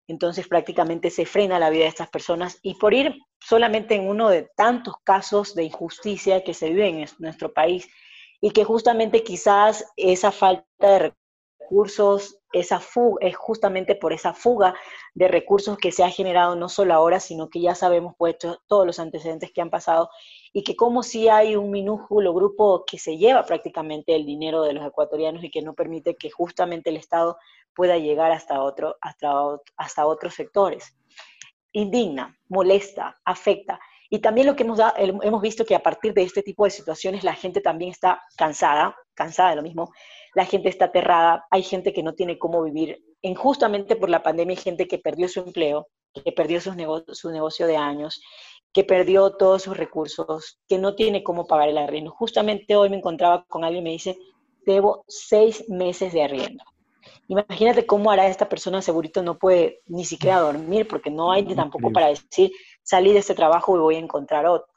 Entonces 0.07 0.47
prácticamente 0.47 1.09
se 1.09 1.25
frena 1.25 1.59
la 1.59 1.69
vida 1.69 1.83
de 1.83 1.89
estas 1.89 2.09
personas 2.09 2.59
y 2.61 2.75
por 2.75 2.93
ir 2.93 3.15
solamente 3.39 3.95
en 3.95 4.07
uno 4.07 4.29
de 4.29 4.49
tantos 4.55 4.95
casos 5.03 5.53
de 5.53 5.63
injusticia 5.63 6.43
que 6.43 6.53
se 6.53 6.69
vive 6.69 6.87
en 6.87 7.05
nuestro 7.19 7.53
país, 7.53 7.87
y 8.41 8.51
que 8.51 8.63
justamente 8.63 9.23
quizás 9.23 9.85
esa 9.97 10.31
falta 10.31 10.65
de 10.79 11.13
recursos, 11.69 12.39
esa 12.51 12.79
fuga, 12.79 13.27
es 13.27 13.35
justamente 13.35 13.95
por 13.95 14.11
esa 14.11 14.33
fuga 14.33 14.73
de 15.13 15.27
recursos 15.27 15.77
que 15.77 15.91
se 15.91 16.03
ha 16.03 16.09
generado 16.09 16.55
no 16.55 16.67
solo 16.67 16.93
ahora, 16.93 17.19
sino 17.19 17.49
que 17.49 17.61
ya 17.61 17.75
sabemos 17.75 18.15
pues 18.17 18.37
todos 18.39 18.85
los 18.87 18.99
antecedentes 18.99 19.51
que 19.53 19.61
han 19.61 19.69
pasado 19.69 20.09
y 20.51 20.63
que 20.63 20.75
como 20.75 21.03
si 21.03 21.29
hay 21.29 21.55
un 21.55 21.69
minúsculo 21.69 22.33
grupo 22.33 22.85
que 22.85 22.97
se 22.97 23.17
lleva 23.17 23.45
prácticamente 23.45 24.15
el 24.15 24.25
dinero 24.25 24.63
de 24.63 24.73
los 24.73 24.85
ecuatorianos 24.85 25.43
y 25.43 25.51
que 25.51 25.61
no 25.61 25.75
permite 25.75 26.15
que 26.15 26.31
justamente 26.31 26.89
el 26.89 26.97
Estado 26.97 27.37
pueda 27.75 27.97
llegar 27.97 28.31
hasta, 28.31 28.61
otro, 28.63 28.95
hasta, 29.01 29.31
hasta 29.77 30.07
otros 30.07 30.33
sectores. 30.33 30.95
Indigna, 31.71 32.35
molesta, 32.47 33.19
afecta. 33.23 33.79
Y 34.09 34.19
también 34.19 34.47
lo 34.47 34.55
que 34.55 34.63
hemos, 34.63 34.79
hemos 34.97 35.41
visto 35.41 35.65
que 35.65 35.75
a 35.75 35.83
partir 35.83 36.13
de 36.13 36.23
este 36.23 36.41
tipo 36.41 36.63
de 36.63 36.71
situaciones 36.71 37.23
la 37.23 37.35
gente 37.35 37.61
también 37.61 37.91
está 37.91 38.21
cansada, 38.35 38.95
cansada 39.13 39.51
de 39.51 39.55
lo 39.57 39.61
mismo, 39.61 39.91
la 40.33 40.45
gente 40.45 40.69
está 40.69 40.85
aterrada, 40.85 41.45
hay 41.51 41.61
gente 41.61 41.93
que 41.93 42.03
no 42.03 42.13
tiene 42.13 42.39
cómo 42.39 42.63
vivir. 42.63 43.03
Injustamente 43.21 43.95
por 43.95 44.09
la 44.09 44.23
pandemia 44.23 44.55
hay 44.55 44.63
gente 44.63 44.87
que 44.87 44.97
perdió 44.97 45.27
su 45.27 45.41
empleo, 45.41 45.87
que 46.13 46.31
perdió 46.31 46.59
su 46.59 46.73
negocio 47.31 47.67
de 47.67 47.77
años, 47.77 48.19
que 48.73 48.83
perdió 48.83 49.31
todos 49.31 49.63
sus 49.63 49.77
recursos, 49.77 50.59
que 50.67 50.77
no 50.77 50.95
tiene 50.95 51.23
cómo 51.23 51.45
pagar 51.45 51.69
el 51.69 51.77
arriendo. 51.77 52.11
Justamente 52.11 52.75
hoy 52.75 52.89
me 52.89 52.97
encontraba 52.97 53.45
con 53.47 53.63
alguien 53.63 53.83
y 53.83 53.85
me 53.85 53.91
dice, 53.91 54.17
debo 54.65 55.03
seis 55.07 55.65
meses 55.69 56.13
de 56.13 56.23
arriendo. 56.23 56.63
Imagínate 57.27 57.85
cómo 57.85 58.11
hará 58.11 58.27
esta 58.27 58.49
persona, 58.49 58.81
segurito 58.81 59.21
no 59.21 59.37
puede 59.37 59.81
ni 59.85 60.03
siquiera 60.03 60.39
dormir 60.39 60.87
porque 60.87 61.11
no 61.11 61.31
hay 61.31 61.45
tampoco 61.55 61.91
para 61.91 62.07
decir, 62.07 62.51
salí 62.89 63.13
de 63.13 63.19
este 63.19 63.35
trabajo 63.35 63.75
y 63.75 63.79
voy 63.79 63.95
a 63.95 63.99
encontrar 63.99 64.47
otro. 64.47 64.73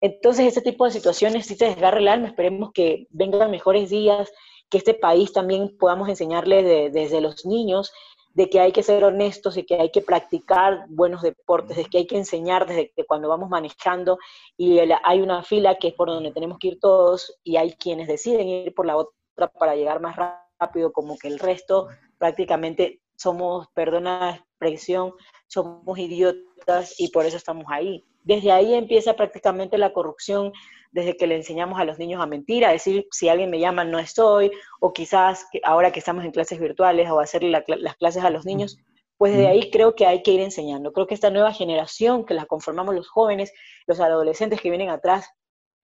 Entonces, 0.00 0.46
este 0.46 0.62
tipo 0.62 0.86
de 0.86 0.92
situaciones 0.92 1.46
sí 1.46 1.58
te 1.58 1.66
desgarra 1.66 1.98
el 1.98 2.08
alma. 2.08 2.28
Esperemos 2.28 2.70
que 2.72 3.06
vengan 3.10 3.50
mejores 3.50 3.90
días, 3.90 4.32
que 4.70 4.78
este 4.78 4.94
país 4.94 5.32
también 5.32 5.76
podamos 5.78 6.08
enseñarle 6.08 6.90
desde 6.90 7.20
los 7.20 7.44
niños 7.44 7.92
de 8.32 8.48
que 8.48 8.60
hay 8.60 8.72
que 8.72 8.82
ser 8.82 9.04
honestos 9.04 9.58
y 9.58 9.64
que 9.64 9.74
hay 9.74 9.90
que 9.90 10.00
practicar 10.00 10.86
buenos 10.88 11.20
deportes, 11.20 11.76
de 11.76 11.84
que 11.84 11.98
hay 11.98 12.06
que 12.06 12.16
enseñar 12.16 12.66
desde 12.66 12.92
que 12.96 13.04
cuando 13.04 13.28
vamos 13.28 13.50
manejando 13.50 14.18
y 14.56 14.78
hay 14.78 15.20
una 15.20 15.42
fila 15.42 15.74
que 15.74 15.88
es 15.88 15.94
por 15.94 16.08
donde 16.08 16.30
tenemos 16.30 16.58
que 16.58 16.68
ir 16.68 16.78
todos 16.80 17.38
y 17.42 17.56
hay 17.56 17.72
quienes 17.74 18.08
deciden 18.08 18.48
ir 18.48 18.72
por 18.72 18.86
la 18.86 18.96
otra 18.96 19.48
para 19.58 19.74
llegar 19.74 20.00
más 20.00 20.16
rápido, 20.16 20.92
como 20.92 21.18
que 21.18 21.28
el 21.28 21.38
resto 21.38 21.88
prácticamente 22.18 23.00
somos, 23.20 23.68
perdona 23.74 24.18
la 24.20 24.30
expresión, 24.36 25.12
somos 25.46 25.98
idiotas 25.98 26.94
y 26.98 27.08
por 27.10 27.26
eso 27.26 27.36
estamos 27.36 27.66
ahí. 27.68 28.04
Desde 28.22 28.50
ahí 28.50 28.72
empieza 28.74 29.14
prácticamente 29.14 29.76
la 29.76 29.92
corrupción, 29.92 30.52
desde 30.90 31.16
que 31.16 31.26
le 31.26 31.36
enseñamos 31.36 31.78
a 31.78 31.84
los 31.84 31.98
niños 31.98 32.22
a 32.22 32.26
mentir, 32.26 32.64
a 32.64 32.72
decir 32.72 33.06
si 33.10 33.28
alguien 33.28 33.50
me 33.50 33.60
llama 33.60 33.84
no 33.84 33.98
estoy, 33.98 34.50
o 34.80 34.94
quizás 34.94 35.46
ahora 35.64 35.92
que 35.92 35.98
estamos 35.98 36.24
en 36.24 36.30
clases 36.30 36.58
virtuales 36.58 37.10
o 37.10 37.20
hacerle 37.20 37.50
las 37.50 37.96
clases 37.96 38.24
a 38.24 38.30
los 38.30 38.46
niños, 38.46 38.78
pues 39.18 39.36
de 39.36 39.48
ahí 39.48 39.70
creo 39.70 39.94
que 39.94 40.06
hay 40.06 40.22
que 40.22 40.30
ir 40.30 40.40
enseñando. 40.40 40.94
Creo 40.94 41.06
que 41.06 41.14
esta 41.14 41.30
nueva 41.30 41.52
generación 41.52 42.24
que 42.24 42.32
la 42.32 42.46
conformamos 42.46 42.94
los 42.94 43.08
jóvenes, 43.08 43.52
los 43.86 44.00
adolescentes 44.00 44.62
que 44.62 44.70
vienen 44.70 44.88
atrás, 44.88 45.28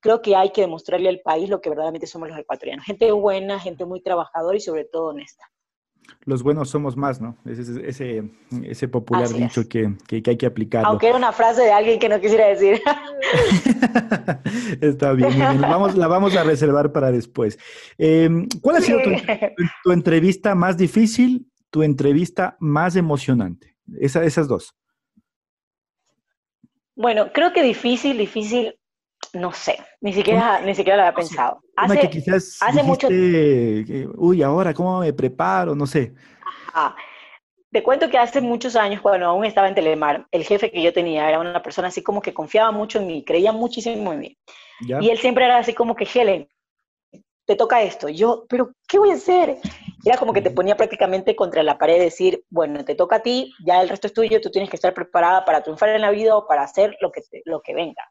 creo 0.00 0.22
que 0.22 0.36
hay 0.36 0.52
que 0.52 0.62
demostrarle 0.62 1.10
al 1.10 1.20
país 1.20 1.50
lo 1.50 1.60
que 1.60 1.68
verdaderamente 1.68 2.06
somos 2.06 2.30
los 2.30 2.38
ecuatorianos. 2.38 2.86
Gente 2.86 3.12
buena, 3.12 3.60
gente 3.60 3.84
muy 3.84 4.00
trabajadora 4.02 4.56
y 4.56 4.60
sobre 4.60 4.86
todo 4.86 5.08
honesta. 5.08 5.44
Los 6.24 6.42
buenos 6.42 6.70
somos 6.70 6.96
más, 6.96 7.20
¿no? 7.20 7.36
Ese, 7.44 7.88
ese, 7.88 8.24
ese 8.64 8.88
popular 8.88 9.28
dicho 9.28 9.68
que, 9.68 9.94
que, 10.08 10.22
hay 10.26 10.36
que 10.36 10.46
aplicar. 10.46 10.84
Aunque 10.84 11.08
era 11.08 11.16
una 11.16 11.32
frase 11.32 11.62
de 11.62 11.72
alguien 11.72 12.00
que 12.00 12.08
no 12.08 12.20
quisiera 12.20 12.48
decir. 12.48 12.80
Está 14.80 15.12
bien, 15.12 15.38
La, 15.60 15.68
vamos, 15.68 15.96
la 15.96 16.08
vamos 16.08 16.34
a 16.36 16.42
reservar 16.42 16.92
para 16.92 17.12
después. 17.12 17.58
Em, 17.96 18.48
¿Cuál 18.60 18.76
ha 18.76 18.80
sido 18.80 18.98
tu, 19.84 19.92
entrevista 19.92 20.54
más 20.54 20.76
difícil, 20.76 21.46
tu 21.70 21.82
entrevista 21.82 22.56
más 22.58 22.96
emocionante? 22.96 23.76
esas 24.00 24.48
dos. 24.48 24.74
Bueno, 26.96 27.30
creo 27.32 27.52
que 27.52 27.62
difícil, 27.62 28.18
difícil, 28.18 28.75
no 29.36 29.52
sé, 29.52 29.78
ni 30.00 30.12
siquiera, 30.12 30.60
ni 30.60 30.74
siquiera 30.74 30.96
lo 30.96 31.02
había 31.02 31.14
pensado. 31.14 31.60
Hace, 31.76 32.00
que 32.00 32.10
quizás 32.10 32.58
hace 32.60 32.82
mucho 32.82 33.08
uy, 33.08 34.42
ahora 34.42 34.74
cómo 34.74 35.00
me 35.00 35.12
preparo, 35.12 35.74
no 35.74 35.86
sé. 35.86 36.14
Te 37.72 37.82
cuento 37.82 38.08
que 38.08 38.16
hace 38.16 38.40
muchos 38.40 38.74
años, 38.76 39.02
cuando 39.02 39.26
aún 39.26 39.44
estaba 39.44 39.68
en 39.68 39.74
Telemar, 39.74 40.26
el 40.30 40.44
jefe 40.44 40.70
que 40.70 40.82
yo 40.82 40.92
tenía 40.92 41.28
era 41.28 41.40
una 41.40 41.62
persona 41.62 41.88
así 41.88 42.02
como 42.02 42.22
que 42.22 42.32
confiaba 42.32 42.70
mucho 42.70 42.98
en 42.98 43.06
mí, 43.06 43.24
creía 43.24 43.52
muchísimo 43.52 44.12
en 44.12 44.18
mí. 44.18 44.38
Y 44.80 45.10
él 45.10 45.18
siempre 45.18 45.44
era 45.44 45.58
así 45.58 45.74
como 45.74 45.94
que, 45.94 46.08
Helen, 46.12 46.48
te 47.46 47.56
toca 47.56 47.82
esto. 47.82 48.08
Yo, 48.08 48.46
pero 48.48 48.72
¿qué 48.88 48.98
voy 48.98 49.10
a 49.10 49.14
hacer? 49.14 49.58
Era 50.04 50.16
como 50.16 50.32
que 50.32 50.42
te 50.42 50.50
ponía 50.50 50.76
prácticamente 50.76 51.36
contra 51.36 51.62
la 51.62 51.78
pared, 51.78 51.98
decir, 51.98 52.44
bueno, 52.50 52.84
te 52.84 52.94
toca 52.94 53.16
a 53.16 53.22
ti, 53.22 53.52
ya 53.64 53.82
el 53.82 53.88
resto 53.88 54.06
es 54.06 54.12
tuyo, 54.12 54.40
tú 54.40 54.50
tienes 54.50 54.70
que 54.70 54.76
estar 54.76 54.94
preparada 54.94 55.44
para 55.44 55.62
triunfar 55.62 55.90
en 55.90 56.00
la 56.00 56.10
vida 56.10 56.36
o 56.36 56.46
para 56.46 56.62
hacer 56.62 56.96
lo 57.00 57.10
que, 57.12 57.22
lo 57.44 57.60
que 57.60 57.74
venga. 57.74 58.02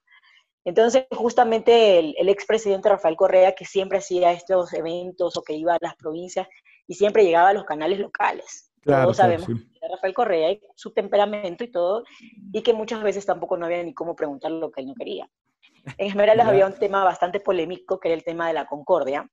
Entonces, 0.65 1.06
justamente 1.12 1.99
el, 1.99 2.15
el 2.17 2.28
expresidente 2.28 2.89
Rafael 2.89 3.15
Correa, 3.15 3.54
que 3.54 3.65
siempre 3.65 3.99
hacía 3.99 4.32
estos 4.32 4.73
eventos 4.73 5.38
o 5.38 5.43
que 5.43 5.54
iba 5.54 5.75
a 5.75 5.80
las 5.80 5.95
provincias 5.95 6.47
y 6.88 6.95
siempre 6.95 7.23
llegaba 7.23 7.49
a 7.49 7.54
los 7.54 7.65
canales 7.65 7.99
locales. 7.99 8.71
Todos 8.84 9.17
sabemos 9.17 9.47
que 9.47 9.88
Rafael 9.89 10.13
Correa 10.13 10.51
y 10.51 10.62
su 10.75 10.91
temperamento 10.91 11.63
y 11.63 11.71
todo, 11.71 12.04
y 12.54 12.62
que 12.62 12.73
muchas 12.73 13.01
veces 13.01 13.25
tampoco 13.25 13.58
no 13.58 13.65
había 13.65 13.84
ni 13.84 13.93
cómo 13.93 14.15
preguntar 14.15 14.51
lo 14.51 14.71
que 14.71 14.82
él 14.82 14.88
no 14.88 14.93
quería. 14.93 15.30
En 15.97 16.08
Esmeraldas 16.08 16.47
había 16.47 16.67
un 16.67 16.78
tema 16.78 17.04
bastante 17.04 17.39
polémico, 17.39 17.99
que 17.99 18.10
era 18.10 18.15
el 18.15 18.23
tema 18.23 18.47
de 18.47 18.54
la 18.54 18.67
concordia. 18.67 19.28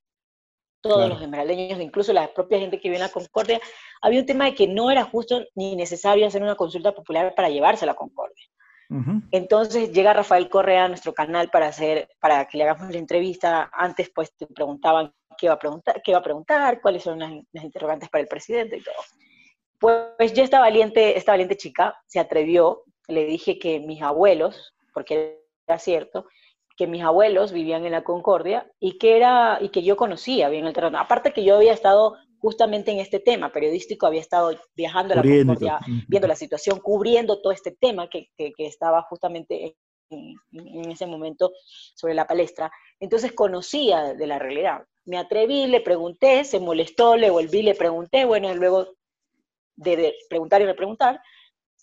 Todos 0.81 1.07
los 1.07 1.21
esmeraldeños, 1.21 1.79
incluso 1.79 2.11
la 2.11 2.33
propia 2.33 2.59
gente 2.59 2.77
que 2.77 2.89
vive 2.89 2.97
en 2.97 3.03
la 3.03 3.11
concordia, 3.11 3.61
había 4.01 4.19
un 4.19 4.25
tema 4.25 4.45
de 4.45 4.55
que 4.55 4.67
no 4.67 4.91
era 4.91 5.03
justo 5.03 5.41
ni 5.55 5.75
necesario 5.75 6.27
hacer 6.27 6.43
una 6.43 6.55
consulta 6.55 6.91
popular 6.91 7.33
para 7.35 7.49
llevarse 7.49 7.85
a 7.85 7.87
la 7.87 7.95
concordia. 7.95 8.45
Entonces 9.31 9.91
llega 9.91 10.13
Rafael 10.13 10.49
Correa 10.49 10.85
a 10.85 10.87
nuestro 10.87 11.13
canal 11.13 11.49
para 11.49 11.67
hacer, 11.67 12.09
para 12.19 12.45
que 12.45 12.57
le 12.57 12.63
hagamos 12.63 12.91
la 12.91 12.99
entrevista. 12.99 13.69
Antes 13.73 14.11
pues 14.13 14.35
te 14.35 14.45
preguntaban 14.47 15.13
qué 15.37 15.47
iba 15.47 15.55
a 15.55 15.59
preguntar, 15.59 16.01
qué 16.03 16.11
iba 16.11 16.19
a 16.19 16.23
preguntar, 16.23 16.81
cuáles 16.81 17.03
son 17.03 17.19
las, 17.19 17.31
interrogantes 17.63 18.09
para 18.09 18.21
el 18.21 18.27
presidente 18.27 18.77
y 18.77 18.83
todo. 18.83 18.95
Pues 19.79 20.33
yo 20.33 20.43
esta 20.43 20.59
valiente, 20.59 21.17
esta 21.17 21.33
valiente 21.33 21.57
chica 21.57 21.95
se 22.05 22.19
atrevió, 22.19 22.83
le 23.07 23.25
dije 23.25 23.59
que 23.59 23.79
mis 23.79 24.01
abuelos, 24.01 24.73
porque 24.93 25.41
era 25.67 25.79
cierto, 25.79 26.27
que 26.77 26.87
mis 26.87 27.03
abuelos 27.03 27.51
vivían 27.51 27.85
en 27.85 27.91
la 27.91 28.03
Concordia 28.03 28.71
y 28.79 28.97
que 28.97 29.17
era 29.17 29.57
y 29.61 29.69
que 29.69 29.83
yo 29.83 29.95
conocía 29.95 30.49
bien 30.49 30.65
el 30.65 30.73
terreno. 30.73 30.99
Aparte 30.99 31.33
que 31.33 31.43
yo 31.43 31.55
había 31.55 31.73
estado 31.73 32.15
justamente 32.43 32.91
en 32.91 32.99
este 32.99 33.21
tema 33.21 33.53
periodístico, 33.53 34.05
había 34.05 34.19
estado 34.19 34.51
viajando 34.75 35.13
a 35.13 35.15
la 35.17 35.23
Concordia, 35.23 35.79
viendo 36.09 36.27
la 36.27 36.35
situación, 36.35 36.81
cubriendo 36.81 37.41
todo 37.41 37.53
este 37.53 37.71
tema 37.71 38.09
que, 38.09 38.31
que, 38.35 38.51
estaba 38.57 39.01
justamente 39.03 39.77
en, 40.09 40.35
en, 40.51 40.91
ese 40.91 41.07
momento 41.07 41.53
sobre 41.95 42.13
la 42.13 42.27
palestra. 42.27 42.69
Entonces 42.99 43.31
conocía 43.31 44.13
de 44.13 44.27
la 44.27 44.39
realidad. 44.39 44.83
Me 45.05 45.17
atreví, 45.17 45.67
le 45.67 45.79
pregunté, 45.79 46.43
se 46.43 46.59
molestó, 46.59 47.15
le 47.15 47.29
volví, 47.29 47.61
le 47.61 47.75
pregunté, 47.75 48.25
bueno, 48.25 48.53
luego 48.53 48.89
de, 49.77 50.13
preguntar 50.27 50.61
y 50.61 50.65
repreguntar, 50.65 51.21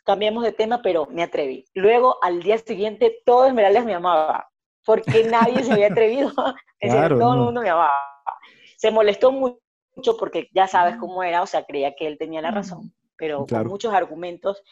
cambiamos 0.04 0.44
de 0.44 0.52
tema, 0.52 0.82
pero 0.82 1.06
me 1.06 1.22
atreví. 1.22 1.64
Luego, 1.72 2.18
al 2.20 2.42
día 2.42 2.58
siguiente, 2.58 3.22
todo 3.24 3.46
Esmeraldas 3.46 3.86
me 3.86 3.94
amaba, 3.94 4.50
porque 4.84 5.24
nadie 5.24 5.64
se 5.64 5.72
había 5.72 5.86
atrevido. 5.90 6.32
Claro, 6.82 7.18
todo 7.18 7.34
el 7.34 7.40
mundo 7.40 7.60
me 7.60 7.68
amaba. 7.68 7.92
Se 8.78 8.90
molestó 8.90 9.30
mucho 9.30 9.60
mucho 10.00 10.16
porque 10.16 10.48
ya 10.54 10.66
sabes 10.66 10.96
cómo 10.96 11.22
era, 11.22 11.42
o 11.42 11.46
sea, 11.46 11.64
creía 11.64 11.94
que 11.94 12.06
él 12.06 12.16
tenía 12.16 12.40
la 12.40 12.50
razón, 12.50 12.92
pero 13.16 13.46
con 13.46 13.66
muchos 13.66 13.92
argumentos 13.92 14.62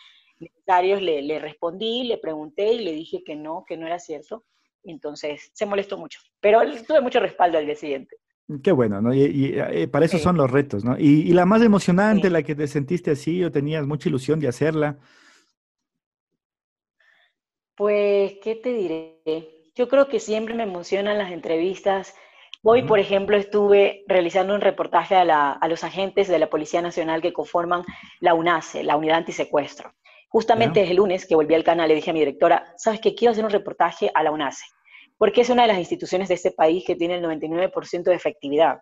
necesarios 0.40 1.02
le, 1.02 1.20
le, 1.20 1.38
respondí, 1.38 2.04
le 2.04 2.16
pregunté 2.16 2.72
y 2.72 2.84
le 2.84 2.92
dije 2.92 3.22
que 3.24 3.36
no, 3.36 3.64
que 3.66 3.76
no 3.76 3.86
era 3.86 3.98
cierto. 3.98 4.44
Entonces 4.84 5.50
se 5.52 5.66
molestó 5.66 5.98
mucho, 5.98 6.20
pero 6.40 6.60
tuve 6.86 7.02
mucho 7.02 7.20
respaldo 7.20 7.58
al 7.58 7.66
día 7.66 7.74
siguiente. 7.74 8.16
Qué 8.62 8.72
bueno, 8.72 9.02
¿no? 9.02 9.12
Y, 9.12 9.52
eh, 9.54 9.88
para 9.88 10.06
eso 10.06 10.16
son 10.16 10.38
los 10.38 10.50
retos, 10.50 10.82
¿no? 10.82 10.98
Y, 10.98 11.32
la 11.34 11.44
más 11.44 11.60
emocionante, 11.60 12.30
la 12.30 12.42
que 12.42 12.54
te 12.54 12.66
sentiste 12.66 13.10
así 13.10 13.44
o 13.44 13.52
tenías 13.52 13.86
mucha 13.86 14.08
ilusión 14.08 14.40
de 14.40 14.48
hacerla. 14.48 14.98
Pues, 17.76 18.38
¿qué 18.42 18.54
te 18.54 18.72
diré? 18.72 19.70
Yo 19.74 19.88
creo 19.88 20.08
que 20.08 20.18
siempre 20.18 20.54
me 20.54 20.62
emocionan 20.62 21.18
las 21.18 21.30
entrevistas 21.30 22.14
Hoy, 22.64 22.82
por 22.82 22.98
ejemplo, 22.98 23.36
estuve 23.36 24.02
realizando 24.08 24.52
un 24.52 24.60
reportaje 24.60 25.14
a, 25.14 25.58
los 25.68 25.84
agentes 25.84 26.26
de 26.26 26.40
la 26.40 26.50
Policía 26.50 26.82
Nacional 26.82 27.22
que 27.22 27.32
conforman 27.32 27.84
la 28.18 28.34
UNACE, 28.34 28.82
la 28.82 28.96
Unidad 28.96 29.18
Antisecuestro. 29.18 29.92
Justamente 30.28 30.82
el 30.82 30.96
lunes 30.96 31.24
que 31.24 31.36
volví 31.36 31.54
al 31.54 31.62
canal 31.62 31.88
le 31.88 31.94
dije 31.94 32.10
a 32.10 32.12
mi 32.12 32.18
directora, 32.18 32.74
¿sabes 32.76 33.00
qué? 33.00 33.14
Quiero 33.14 33.30
hacer 33.30 33.44
un 33.44 33.52
reportaje 33.52 34.10
a 34.12 34.24
la 34.24 34.32
UNACE, 34.32 34.64
porque 35.16 35.42
es 35.42 35.50
una 35.50 35.62
de 35.62 35.68
las 35.68 35.78
instituciones 35.78 36.28
de 36.28 36.34
este 36.34 36.50
país 36.50 36.84
que 36.84 36.96
tiene 36.96 37.14
el 37.14 37.24
99% 37.24 38.02
de 38.02 38.14
efectividad. 38.14 38.80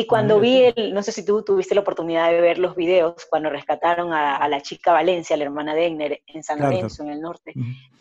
Y 0.00 0.06
cuando 0.06 0.40
vi 0.40 0.62
el, 0.74 0.94
no 0.94 1.02
sé 1.02 1.12
si 1.12 1.26
tú 1.26 1.42
tuviste 1.42 1.74
la 1.74 1.82
oportunidad 1.82 2.30
de 2.30 2.40
ver 2.40 2.58
los 2.58 2.74
videos, 2.74 3.26
cuando 3.28 3.50
rescataron 3.50 4.14
a, 4.14 4.48
la 4.48 4.62
chica 4.62 4.94
Valencia, 4.94 5.36
la 5.36 5.44
hermana 5.44 5.74
de 5.74 5.86
Egner, 5.86 6.22
en 6.26 6.42
San 6.42 6.58
Lorenzo, 6.58 7.02
en 7.02 7.10
el 7.10 7.20
norte, 7.20 7.52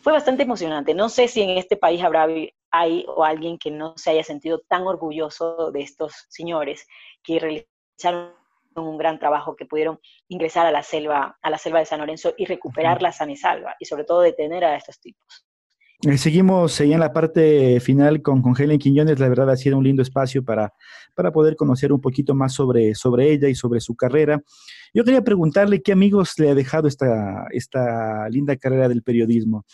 fue 0.01 0.13
bastante 0.13 0.43
emocionante. 0.43 0.93
No 0.93 1.09
sé 1.09 1.27
si 1.27 1.41
en 1.41 1.57
este 1.57 1.75
país 1.75 2.01
habrá 2.01 2.25
hay 2.71 3.05
o 3.07 3.25
alguien 3.25 3.57
que 3.57 3.69
no 3.69 3.97
se 3.97 4.11
haya 4.11 4.23
sentido 4.23 4.59
tan 4.59 4.87
orgulloso 4.87 5.71
de 5.71 5.81
estos 5.81 6.25
señores 6.29 6.87
que 7.21 7.37
realizaron 7.37 8.31
un 8.75 8.97
gran 8.97 9.19
trabajo, 9.19 9.57
que 9.57 9.65
pudieron 9.65 9.99
ingresar 10.29 10.65
a 10.67 10.71
la 10.71 10.83
selva, 10.83 11.37
a 11.41 11.49
la 11.49 11.57
selva 11.57 11.79
de 11.79 11.85
San 11.85 11.99
Lorenzo 11.99 12.33
y 12.37 12.45
recuperar 12.45 13.01
la 13.01 13.11
sana 13.11 13.33
y 13.33 13.35
salva, 13.35 13.75
y 13.77 13.85
sobre 13.85 14.05
todo 14.05 14.21
detener 14.21 14.63
a 14.63 14.77
estos 14.77 15.01
tipos. 15.01 15.48
Eh, 16.07 16.17
seguimos 16.17 16.79
en 16.79 16.97
la 16.97 17.11
parte 17.11 17.81
final 17.81 18.21
con, 18.21 18.41
con 18.41 18.55
Helen 18.57 18.79
Quiñones. 18.79 19.19
La 19.19 19.27
verdad 19.27 19.49
ha 19.49 19.57
sido 19.57 19.77
un 19.77 19.83
lindo 19.83 20.01
espacio 20.01 20.45
para, 20.45 20.73
para 21.13 21.33
poder 21.33 21.57
conocer 21.57 21.91
un 21.91 21.99
poquito 21.99 22.33
más 22.33 22.53
sobre, 22.53 22.95
sobre 22.95 23.29
ella 23.31 23.49
y 23.49 23.55
sobre 23.55 23.81
su 23.81 23.95
carrera. 23.95 24.41
Yo 24.93 25.03
quería 25.03 25.23
preguntarle 25.25 25.81
qué 25.81 25.91
amigos 25.91 26.35
le 26.37 26.51
ha 26.51 26.55
dejado 26.55 26.87
esta, 26.87 27.47
esta 27.51 28.29
linda 28.29 28.55
carrera 28.55 28.87
del 28.87 29.03
periodismo. 29.03 29.65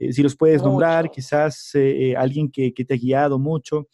Eh, 0.00 0.12
si 0.12 0.24
los 0.24 0.36
puedes 0.36 0.60
nombrar, 0.60 1.08
quizás 1.08 1.70
eh, 1.74 2.16
alguien 2.16 2.50
que, 2.50 2.74
que, 2.74 2.84
te 2.84 2.94
ha 2.94 2.96
guiado 2.96 3.38
mucho, 3.38 3.86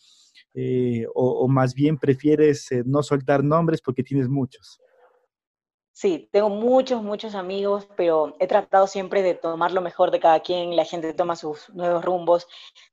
o, 1.14 1.30
o, 1.40 1.48
más 1.48 1.74
bien 1.74 1.98
prefieres 1.98 2.70
no 2.86 3.02
soltar 3.02 3.44
nombres 3.44 3.82
porque 3.82 4.02
tienes 4.02 4.26
muchos. 4.26 4.80
Sí, 5.98 6.28
tengo 6.30 6.50
muchos, 6.50 7.02
muchos 7.02 7.34
amigos, 7.34 7.88
pero 7.96 8.36
he 8.38 8.46
tratado 8.46 8.86
siempre 8.86 9.22
de 9.22 9.32
tomar 9.32 9.72
lo 9.72 9.80
mejor 9.80 10.10
de 10.10 10.20
cada 10.20 10.40
quien. 10.40 10.76
La 10.76 10.84
gente 10.84 11.14
toma 11.14 11.36
sus 11.36 11.70
nuevos 11.70 12.04
rumbos, 12.04 12.46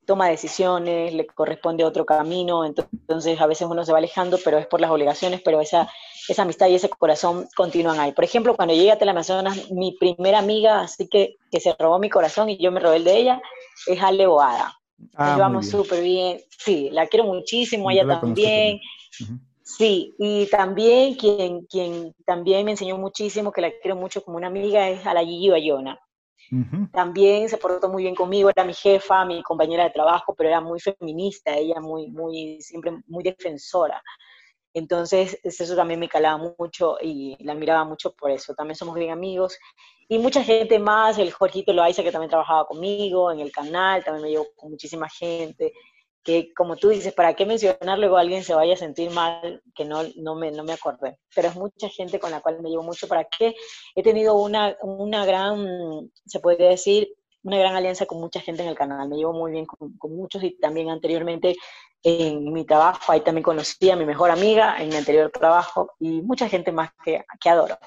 toma 0.06 0.30
decisiones, 0.30 1.13
le 1.13 1.28
corresponde 1.28 1.84
otro 1.84 2.06
camino, 2.06 2.63
entonces 2.63 3.42
a 3.42 3.46
veces 3.46 3.68
uno 3.70 3.84
se 3.84 3.92
va 3.92 3.98
alejando, 3.98 4.39
pero 4.42 4.58
es 4.58 4.68
por 4.68 4.80
las 4.80 4.89
obligaciones, 4.89 5.42
pero 5.44 5.60
esa, 5.60 5.92
esa 6.30 6.44
amistad 6.44 6.70
y 6.70 6.76
ese 6.76 6.88
corazón 6.88 7.46
continúan 7.58 8.00
ahí. 8.00 8.13
Por 8.13 8.24
ejemplo, 8.24 8.56
cuando 8.56 8.74
llegué 8.74 8.94
a 8.94 8.98
Teleamazonas, 8.98 9.70
mi 9.72 9.98
primera 10.00 10.39
amiga, 10.39 10.80
así 10.80 11.10
que, 11.10 11.36
que 11.52 11.60
se 11.60 11.76
robó 11.78 12.00
mi 12.00 12.10
corazón 12.10 12.52
y 12.52 12.58
yo 12.58 12.72
me 12.72 12.80
robé 12.80 12.96
el 12.96 13.04
de 13.04 13.18
ella, 13.18 13.42
es 13.86 14.02
Ale 14.02 14.28
Boada. 14.28 14.80
Ah, 15.16 15.26
Nos 15.26 15.36
llevamos 15.36 15.68
súper 15.68 16.02
bien. 16.02 16.39
Sí, 16.58 16.89
la 16.89 17.08
quiero 17.08 17.26
muchísimo, 17.26 17.92
ella 17.92 18.08
también. 18.08 18.80
Sí, 19.63 20.13
y 20.19 20.45
también 20.47 21.15
quien, 21.15 21.65
quien 21.65 22.13
también 22.26 22.65
me 22.65 22.71
enseñó 22.71 22.97
muchísimo, 22.97 23.52
que 23.52 23.62
la 23.62 23.71
quiero 23.82 23.95
mucho 23.95 24.21
como 24.21 24.38
una 24.38 24.47
amiga, 24.47 24.89
es 24.89 25.06
a 25.06 25.13
la 25.13 25.23
Gigi 25.23 25.49
Bayona. 25.49 25.99
También 26.91 27.49
se 27.49 27.58
portó 27.58 27.89
muy 27.89 28.04
bien 28.04 28.13
conmigo, 28.13 28.49
era 28.49 28.63
mi 28.63 28.73
jefa, 28.73 29.26
mi 29.26 29.41
compañera 29.41 29.86
de 29.86 29.89
trabajo, 29.89 30.36
pero 30.36 30.49
era 30.49 30.62
muy 30.62 30.80
feminista, 30.80 31.56
ella 31.56 31.80
muy, 31.80 32.12
muy, 32.12 32.62
siempre 32.62 32.91
muy 33.08 33.23
defensora. 33.23 34.04
Entonces, 34.73 35.39
eso 35.43 35.76
también 35.76 35.99
me 35.99 36.10
calaba 36.10 36.54
mucho 36.60 36.97
y 37.02 37.38
la 37.43 37.54
admiraba 37.54 37.86
mucho 37.86 38.13
por 38.13 38.30
eso. 38.30 38.54
También 38.54 38.76
somos 38.76 38.95
bien 38.95 39.12
amigos. 39.12 39.58
Y 40.08 40.19
mucha 40.19 40.43
gente 40.43 40.78
más, 40.78 41.17
el 41.17 41.32
Jorgito 41.32 41.73
Loaiza, 41.73 42.04
que 42.04 42.12
también 42.12 42.30
trabajaba 42.30 42.67
conmigo 42.67 43.32
en 43.32 43.39
el 43.39 43.52
canal, 43.52 44.04
también 44.04 44.23
me 44.23 44.30
llevo 44.30 44.47
con 44.56 44.71
muchísima 44.71 45.08
gente 45.10 45.73
que 46.23 46.53
como 46.53 46.75
tú 46.77 46.89
dices, 46.89 47.13
¿para 47.13 47.33
qué 47.33 47.45
mencionar 47.45 47.99
luego 47.99 48.17
alguien 48.17 48.43
se 48.43 48.53
vaya 48.53 48.73
a 48.73 48.77
sentir 48.77 49.12
mal 49.12 49.62
que 49.75 49.86
no, 49.86 50.03
no, 50.15 50.36
me, 50.36 50.51
no 50.51 50.63
me 50.63 50.73
acordé? 50.73 51.17
Pero 51.36 51.49
es 51.49 51.55
mucha 51.55 51.89
gente 51.89 52.19
con 52.19 52.31
la 52.31 52.41
cual 52.41 52.62
me 52.62 52.69
llevo 52.69 52.83
mucho. 52.83 53.07
¿Para 53.07 53.25
qué? 53.25 53.55
He 53.95 54.03
tenido 54.03 54.36
una, 54.36 54.77
una 54.81 55.25
gran, 55.25 56.09
se 56.25 56.39
podría 56.39 56.69
decir, 56.69 57.13
una 57.43 57.57
gran 57.57 57.75
alianza 57.75 58.05
con 58.05 58.19
mucha 58.19 58.39
gente 58.39 58.63
en 58.63 58.69
el 58.69 58.75
canal. 58.75 59.09
Me 59.09 59.17
llevo 59.17 59.33
muy 59.33 59.51
bien 59.51 59.65
con, 59.65 59.97
con, 59.97 60.15
muchos 60.15 60.43
y 60.43 60.57
también 60.57 60.89
anteriormente 60.89 61.55
en 62.03 62.51
mi 62.51 62.65
trabajo, 62.65 63.12
ahí 63.12 63.21
también 63.21 63.43
conocí 63.43 63.89
a 63.89 63.95
mi 63.95 64.05
mejor 64.05 64.29
amiga 64.29 64.75
en 64.81 64.89
mi 64.89 64.95
anterior 64.95 65.31
trabajo 65.31 65.91
y 65.99 66.21
mucha 66.21 66.49
gente 66.49 66.71
más 66.71 66.91
que, 67.03 67.23
que 67.39 67.49
adoro. 67.49 67.77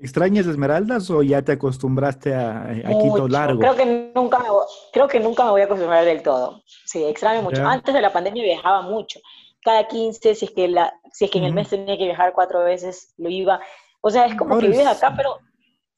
¿Extrañas 0.00 0.46
Esmeraldas 0.46 1.10
o 1.10 1.24
ya 1.24 1.42
te 1.42 1.52
acostumbraste 1.52 2.32
a, 2.32 2.62
a 2.62 2.98
Quito 3.02 3.26
largo? 3.26 3.58
Creo 3.58 3.74
que, 3.74 4.12
nunca 4.14 4.38
me, 4.38 4.46
creo 4.92 5.08
que 5.08 5.18
nunca 5.18 5.44
me 5.44 5.50
voy 5.50 5.60
a 5.60 5.64
acostumbrar 5.64 6.04
del 6.04 6.22
todo. 6.22 6.62
Sí, 6.84 7.04
extraño 7.04 7.42
mucho. 7.42 7.66
Antes 7.66 7.92
de 7.92 8.00
la 8.00 8.12
pandemia 8.12 8.44
viajaba 8.44 8.82
mucho. 8.82 9.18
Cada 9.60 9.88
15, 9.88 10.36
si 10.36 10.44
es 10.44 10.50
que, 10.52 10.68
la, 10.68 10.94
si 11.12 11.24
es 11.24 11.30
que 11.32 11.38
en 11.38 11.44
el 11.44 11.52
mes 11.52 11.70
tenía 11.70 11.98
que 11.98 12.04
viajar 12.04 12.32
cuatro 12.32 12.62
veces, 12.62 13.12
lo 13.16 13.28
iba. 13.28 13.60
O 14.00 14.10
sea, 14.10 14.26
es 14.26 14.36
como 14.36 14.56
que 14.58 14.68
vives 14.68 14.86
acá, 14.86 15.14
pero 15.16 15.36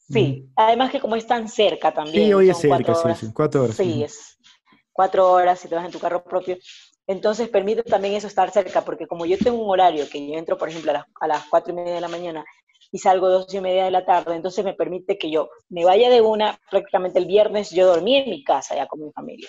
sí. 0.08 0.48
Además 0.56 0.90
que 0.90 1.00
como 1.00 1.16
es 1.16 1.26
tan 1.26 1.46
cerca 1.46 1.92
también. 1.92 2.24
Sí, 2.24 2.32
hoy 2.32 2.48
es 2.48 2.56
cerca, 2.56 2.94
sí, 2.94 3.08
sí, 3.26 3.32
cuatro 3.34 3.64
horas. 3.64 3.76
Sí, 3.76 4.02
es 4.02 4.38
cuatro 4.92 5.30
horas 5.30 5.60
si 5.60 5.68
te 5.68 5.74
vas 5.74 5.84
en 5.84 5.92
tu 5.92 5.98
carro 5.98 6.24
propio. 6.24 6.56
Entonces 7.06 7.50
permite 7.50 7.82
también 7.82 8.14
eso 8.14 8.28
estar 8.28 8.50
cerca, 8.50 8.80
porque 8.80 9.06
como 9.06 9.26
yo 9.26 9.36
tengo 9.36 9.62
un 9.62 9.70
horario 9.70 10.08
que 10.10 10.26
yo 10.26 10.38
entro, 10.38 10.56
por 10.56 10.70
ejemplo, 10.70 10.90
a 10.90 10.94
las, 10.94 11.04
a 11.20 11.26
las 11.26 11.44
cuatro 11.50 11.74
y 11.74 11.76
media 11.76 11.96
de 11.96 12.00
la 12.00 12.08
mañana 12.08 12.44
y 12.92 12.98
salgo 12.98 13.28
dos 13.28 13.52
y 13.54 13.60
media 13.60 13.84
de 13.84 13.90
la 13.90 14.04
tarde, 14.04 14.34
entonces 14.34 14.64
me 14.64 14.74
permite 14.74 15.18
que 15.18 15.30
yo 15.30 15.48
me 15.68 15.84
vaya 15.84 16.10
de 16.10 16.20
una, 16.20 16.58
prácticamente 16.70 17.18
el 17.18 17.26
viernes 17.26 17.70
yo 17.70 17.86
dormí 17.86 18.16
en 18.16 18.30
mi 18.30 18.42
casa 18.42 18.74
ya 18.74 18.86
con 18.86 19.00
mi 19.00 19.12
familia. 19.12 19.48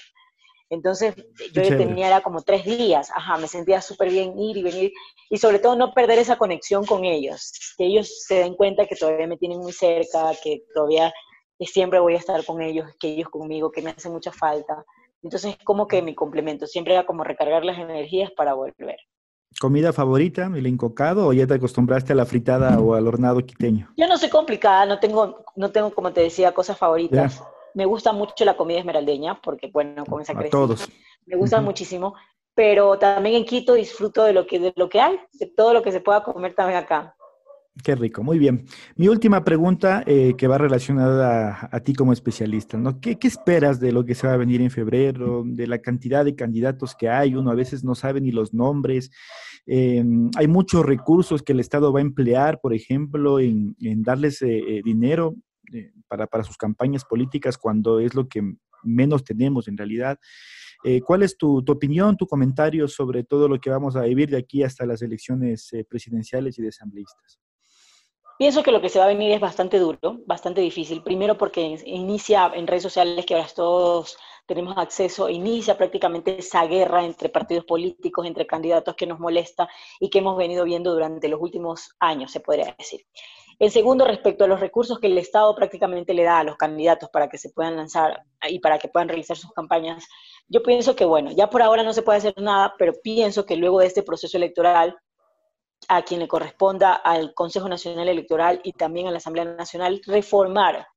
Entonces 0.69 1.15
yo 1.53 1.63
tenía 1.63 2.07
era 2.07 2.21
como 2.21 2.43
tres 2.43 2.63
días, 2.63 3.11
ajá, 3.13 3.37
me 3.37 3.49
sentía 3.49 3.81
súper 3.81 4.09
bien 4.09 4.39
ir 4.39 4.55
y 4.55 4.63
venir 4.63 4.91
y 5.29 5.37
sobre 5.37 5.59
todo 5.59 5.75
no 5.75 5.93
perder 5.93 6.19
esa 6.19 6.37
conexión 6.37 6.85
con 6.85 7.03
ellos, 7.03 7.51
que 7.77 7.85
ellos 7.87 8.23
se 8.25 8.35
den 8.35 8.55
cuenta 8.55 8.85
que 8.85 8.95
todavía 8.95 9.27
me 9.27 9.37
tienen 9.37 9.59
muy 9.59 9.73
cerca, 9.73 10.31
que 10.41 10.63
todavía 10.73 11.13
siempre 11.59 11.99
voy 11.99 12.13
a 12.13 12.19
estar 12.19 12.45
con 12.45 12.61
ellos, 12.61 12.89
que 12.99 13.09
ellos 13.09 13.27
conmigo, 13.29 13.69
que 13.69 13.81
me 13.81 13.89
hace 13.89 14.09
mucha 14.09 14.31
falta. 14.31 14.85
Entonces 15.21 15.57
como 15.65 15.87
que 15.87 16.01
mi 16.01 16.15
complemento 16.15 16.65
siempre 16.67 16.93
era 16.93 17.05
como 17.05 17.25
recargar 17.25 17.65
las 17.65 17.77
energías 17.77 18.31
para 18.31 18.53
volver. 18.53 18.97
¿Comida 19.59 19.93
favorita, 19.93 20.49
el 20.55 20.65
encocado, 20.65 21.27
o 21.27 21.33
ya 21.33 21.45
te 21.45 21.53
acostumbraste 21.53 22.13
a 22.13 22.15
la 22.15 22.25
fritada 22.25 22.79
o 22.79 22.95
al 22.95 23.07
hornado 23.07 23.45
quiteño? 23.45 23.93
Yo 23.97 24.07
no 24.07 24.17
soy 24.17 24.29
complicada, 24.29 24.85
no 24.85 24.99
tengo, 24.99 25.43
no 25.55 25.71
tengo 25.71 25.91
como 25.91 26.11
te 26.13 26.21
decía, 26.21 26.53
cosas 26.53 26.77
favoritas. 26.77 27.43
Me 27.73 27.85
gusta 27.85 28.11
mucho 28.11 28.43
la 28.43 28.57
comida 28.57 28.79
esmeraldeña, 28.79 29.39
porque 29.41 29.69
bueno, 29.71 30.05
con 30.05 30.21
esa 30.21 30.33
a 30.33 30.49
todos. 30.49 30.89
Me 31.25 31.35
gusta 31.35 31.61
muchísimo, 31.61 32.15
pero 32.53 32.97
también 32.97 33.35
en 33.35 33.45
Quito 33.45 33.73
disfruto 33.73 34.23
de 34.23 34.33
lo, 34.33 34.45
que, 34.47 34.59
de 34.59 34.73
lo 34.75 34.89
que 34.89 34.99
hay, 34.99 35.19
de 35.33 35.45
todo 35.45 35.73
lo 35.73 35.81
que 35.81 35.91
se 35.91 36.01
pueda 36.01 36.23
comer 36.23 36.53
también 36.55 36.79
acá. 36.79 37.15
Qué 37.83 37.95
rico, 37.95 38.21
muy 38.21 38.37
bien. 38.37 38.65
Mi 38.97 39.07
última 39.07 39.45
pregunta 39.45 40.03
eh, 40.05 40.33
que 40.37 40.47
va 40.47 40.57
relacionada 40.57 41.69
a, 41.71 41.79
ti 41.79 41.93
como 41.93 42.11
especialista, 42.11 42.77
¿no? 42.77 42.99
¿Qué, 42.99 43.17
¿Qué, 43.17 43.29
esperas 43.29 43.79
de 43.79 43.93
lo 43.93 44.03
que 44.03 44.13
se 44.13 44.27
va 44.27 44.33
a 44.33 44.37
venir 44.37 44.61
en 44.61 44.69
febrero, 44.69 45.43
de 45.45 45.67
la 45.67 45.79
cantidad 45.79 46.25
de 46.25 46.35
candidatos 46.35 46.95
que 46.95 47.07
hay? 47.07 47.33
Uno 47.33 47.49
a 47.49 47.55
veces 47.55 47.85
no 47.85 47.95
sabe 47.95 48.19
ni 48.19 48.31
los 48.31 48.53
nombres. 48.53 49.09
Eh, 49.65 50.03
hay 50.35 50.47
muchos 50.47 50.85
recursos 50.85 51.43
que 51.43 51.53
el 51.53 51.61
Estado 51.61 51.93
va 51.93 51.99
a 51.99 52.03
emplear, 52.03 52.59
por 52.61 52.73
ejemplo, 52.73 53.39
en, 53.39 53.73
darles 54.03 54.41
eh, 54.41 54.81
dinero 54.83 55.35
para, 56.09 56.27
para, 56.27 56.43
sus 56.43 56.57
campañas 56.57 57.05
políticas 57.05 57.57
cuando 57.57 58.01
es 58.01 58.13
lo 58.15 58.27
que 58.27 58.43
menos 58.83 59.23
tenemos 59.23 59.69
en 59.69 59.77
realidad. 59.77 60.19
¿Cuál 61.05 61.23
es 61.23 61.37
tu, 61.37 61.59
opinión, 61.67 62.17
tu 62.17 62.25
comentario 62.25 62.87
sobre 62.87 63.23
todo 63.23 63.47
lo 63.47 63.59
que 63.59 63.69
vamos 63.69 63.95
a 63.95 64.01
vivir 64.01 64.29
de 64.31 64.37
aquí 64.37 64.63
hasta 64.63 64.85
las 64.85 65.01
elecciones 65.03 65.71
presidenciales 65.87 66.57
y 66.57 66.63
de 66.63 66.69
asambleístas? 66.69 67.39
Pienso 68.41 68.63
que 68.63 68.71
lo 68.71 68.81
que 68.81 68.89
se 68.89 68.97
va 68.97 69.05
a 69.05 69.09
venir 69.09 69.29
es 69.29 69.39
bastante 69.39 69.77
duro, 69.77 70.17
bastante 70.25 70.61
difícil. 70.61 71.03
Primero 71.03 71.37
porque 71.37 71.77
inicia 71.85 72.51
en 72.55 72.65
redes 72.65 72.81
sociales 72.81 73.23
que 73.23 73.35
ahora 73.35 73.47
todos 73.55 74.17
tenemos 74.47 74.75
acceso, 74.79 75.29
inicia 75.29 75.77
prácticamente 75.77 76.39
esa 76.39 76.65
guerra 76.65 77.05
entre 77.05 77.29
partidos 77.29 77.65
políticos, 77.65 78.25
entre 78.25 78.47
candidatos 78.47 78.95
que 78.95 79.05
nos 79.05 79.19
molesta 79.19 79.69
y 79.99 80.09
que 80.09 80.17
hemos 80.17 80.37
venido 80.37 80.63
viendo 80.63 80.91
durante 80.91 81.27
los 81.27 81.39
últimos 81.39 81.91
años, 81.99 82.31
se 82.31 82.39
podría 82.39 82.75
decir. 82.79 83.05
El 83.59 83.69
segundo, 83.69 84.05
respecto 84.05 84.45
a 84.45 84.47
los 84.47 84.59
recursos 84.59 84.97
que 84.97 85.05
el 85.05 85.19
Estado 85.19 85.53
prácticamente 85.53 86.15
le 86.15 86.23
da 86.23 86.39
a 86.39 86.43
los 86.43 86.57
candidatos 86.57 87.09
para 87.09 87.29
que 87.29 87.37
se 87.37 87.51
puedan 87.51 87.75
lanzar 87.75 88.23
y 88.49 88.57
para 88.57 88.79
que 88.79 88.87
puedan 88.87 89.07
realizar 89.07 89.37
sus 89.37 89.51
campañas, 89.51 90.07
yo 90.47 90.63
pienso 90.63 90.95
que, 90.95 91.05
bueno, 91.05 91.31
ya 91.31 91.47
por 91.47 91.61
ahora 91.61 91.83
no 91.83 91.93
se 91.93 92.01
puede 92.01 92.17
hacer 92.17 92.33
nada, 92.41 92.73
pero 92.79 92.93
pienso 93.03 93.45
que 93.45 93.55
luego 93.55 93.81
de 93.81 93.85
este 93.85 94.01
proceso 94.01 94.35
electoral 94.37 94.97
a 95.87 96.03
quien 96.03 96.19
le 96.19 96.27
corresponda 96.27 96.93
al 96.93 97.33
Consejo 97.33 97.67
Nacional 97.67 98.07
Electoral 98.07 98.61
y 98.63 98.73
también 98.73 99.07
a 99.07 99.11
la 99.11 99.17
Asamblea 99.17 99.45
Nacional 99.45 100.01
reformar, 100.05 100.87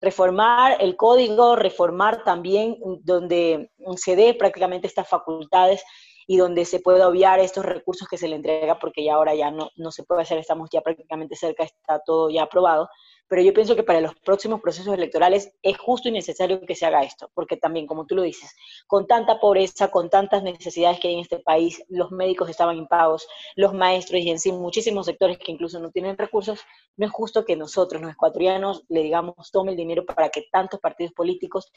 reformar 0.00 0.76
el 0.80 0.96
código, 0.96 1.56
reformar 1.56 2.24
también 2.24 2.76
donde 3.02 3.70
se 3.96 4.16
dé 4.16 4.34
prácticamente 4.34 4.86
estas 4.86 5.08
facultades 5.08 5.82
y 6.26 6.36
donde 6.36 6.64
se 6.64 6.80
pueda 6.80 7.08
obviar 7.08 7.40
estos 7.40 7.64
recursos 7.64 8.08
que 8.08 8.18
se 8.18 8.28
le 8.28 8.36
entrega, 8.36 8.78
porque 8.78 9.04
ya 9.04 9.14
ahora 9.14 9.34
ya 9.34 9.50
no, 9.50 9.70
no 9.76 9.90
se 9.90 10.04
puede 10.04 10.22
hacer, 10.22 10.38
estamos 10.38 10.68
ya 10.72 10.80
prácticamente 10.80 11.36
cerca, 11.36 11.64
está 11.64 12.00
todo 12.04 12.30
ya 12.30 12.44
aprobado, 12.44 12.88
pero 13.28 13.42
yo 13.42 13.54
pienso 13.54 13.74
que 13.74 13.82
para 13.82 14.00
los 14.00 14.14
próximos 14.16 14.60
procesos 14.60 14.94
electorales 14.94 15.54
es 15.62 15.78
justo 15.78 16.08
y 16.08 16.12
necesario 16.12 16.60
que 16.60 16.74
se 16.74 16.86
haga 16.86 17.02
esto, 17.02 17.30
porque 17.34 17.56
también, 17.56 17.86
como 17.86 18.06
tú 18.06 18.14
lo 18.14 18.22
dices, 18.22 18.54
con 18.86 19.06
tanta 19.06 19.40
pobreza, 19.40 19.90
con 19.90 20.10
tantas 20.10 20.42
necesidades 20.42 21.00
que 21.00 21.08
hay 21.08 21.14
en 21.14 21.20
este 21.20 21.38
país, 21.38 21.82
los 21.88 22.10
médicos 22.10 22.50
estaban 22.50 22.76
impagos, 22.76 23.26
los 23.56 23.72
maestros 23.74 24.20
y 24.20 24.30
en 24.30 24.38
sí 24.38 24.52
muchísimos 24.52 25.06
sectores 25.06 25.38
que 25.38 25.52
incluso 25.52 25.80
no 25.80 25.90
tienen 25.90 26.18
recursos, 26.18 26.60
no 26.96 27.06
es 27.06 27.12
justo 27.12 27.44
que 27.44 27.56
nosotros, 27.56 28.02
los 28.02 28.12
ecuatorianos, 28.12 28.84
le 28.88 29.02
digamos, 29.02 29.50
tome 29.50 29.72
el 29.72 29.76
dinero 29.76 30.04
para 30.04 30.28
que 30.28 30.46
tantos 30.52 30.80
partidos 30.80 31.12
políticos 31.12 31.72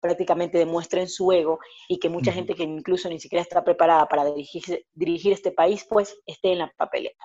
prácticamente 0.00 0.58
demuestren 0.58 1.08
su 1.08 1.32
ego 1.32 1.58
y 1.88 1.98
que 1.98 2.08
mucha 2.08 2.32
gente 2.32 2.54
que 2.54 2.62
incluso 2.62 3.08
ni 3.08 3.20
siquiera 3.20 3.42
está 3.42 3.64
preparada 3.64 4.06
para 4.06 4.24
dirigir, 4.24 4.86
dirigir 4.94 5.32
este 5.32 5.52
país, 5.52 5.84
pues 5.88 6.18
esté 6.26 6.52
en 6.52 6.58
la 6.58 6.72
papeleta. 6.76 7.24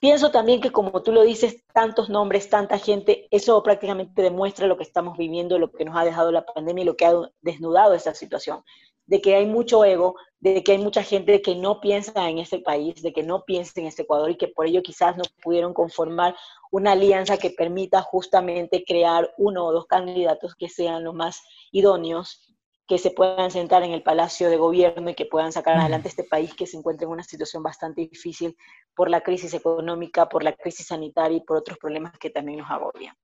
Pienso 0.00 0.30
también 0.30 0.62
que 0.62 0.72
como 0.72 1.02
tú 1.02 1.12
lo 1.12 1.22
dices, 1.22 1.62
tantos 1.74 2.08
nombres, 2.08 2.48
tanta 2.48 2.78
gente, 2.78 3.28
eso 3.30 3.62
prácticamente 3.62 4.22
demuestra 4.22 4.66
lo 4.66 4.78
que 4.78 4.82
estamos 4.82 5.18
viviendo, 5.18 5.58
lo 5.58 5.70
que 5.70 5.84
nos 5.84 5.94
ha 5.94 6.06
dejado 6.06 6.32
la 6.32 6.46
pandemia 6.46 6.82
y 6.82 6.86
lo 6.86 6.96
que 6.96 7.04
ha 7.04 7.12
desnudado 7.42 7.92
esta 7.92 8.14
situación, 8.14 8.64
de 9.04 9.20
que 9.20 9.34
hay 9.34 9.44
mucho 9.44 9.84
ego, 9.84 10.16
de 10.38 10.64
que 10.64 10.72
hay 10.72 10.78
mucha 10.78 11.02
gente 11.02 11.42
que 11.42 11.54
no 11.54 11.82
piensa 11.82 12.30
en 12.30 12.38
este 12.38 12.60
país, 12.60 13.02
de 13.02 13.12
que 13.12 13.22
no 13.22 13.44
piensa 13.44 13.78
en 13.78 13.88
este 13.88 14.02
Ecuador 14.02 14.30
y 14.30 14.38
que 14.38 14.48
por 14.48 14.66
ello 14.66 14.82
quizás 14.82 15.18
no 15.18 15.24
pudieron 15.42 15.74
conformar 15.74 16.34
una 16.70 16.92
alianza 16.92 17.36
que 17.36 17.50
permita 17.50 18.00
justamente 18.00 18.84
crear 18.86 19.34
uno 19.36 19.66
o 19.66 19.72
dos 19.72 19.84
candidatos 19.84 20.54
que 20.54 20.70
sean 20.70 21.04
los 21.04 21.14
más 21.14 21.42
idóneos 21.72 22.49
que 22.90 22.98
se 22.98 23.12
puedan 23.12 23.52
sentar 23.52 23.84
en 23.84 23.92
el 23.92 24.02
Palacio 24.02 24.50
de 24.50 24.56
Gobierno 24.56 25.10
y 25.10 25.14
que 25.14 25.24
puedan 25.24 25.52
sacar 25.52 25.76
adelante 25.76 26.08
este 26.08 26.24
país 26.24 26.52
que 26.54 26.66
se 26.66 26.76
encuentra 26.76 27.06
en 27.06 27.12
una 27.12 27.22
situación 27.22 27.62
bastante 27.62 28.00
difícil 28.00 28.56
por 28.96 29.08
la 29.08 29.20
crisis 29.20 29.54
económica, 29.54 30.28
por 30.28 30.42
la 30.42 30.54
crisis 30.54 30.88
sanitaria 30.88 31.36
y 31.36 31.44
por 31.44 31.56
otros 31.56 31.78
problemas 31.78 32.18
que 32.18 32.30
también 32.30 32.58
nos 32.58 32.68
agobian. 32.68 33.14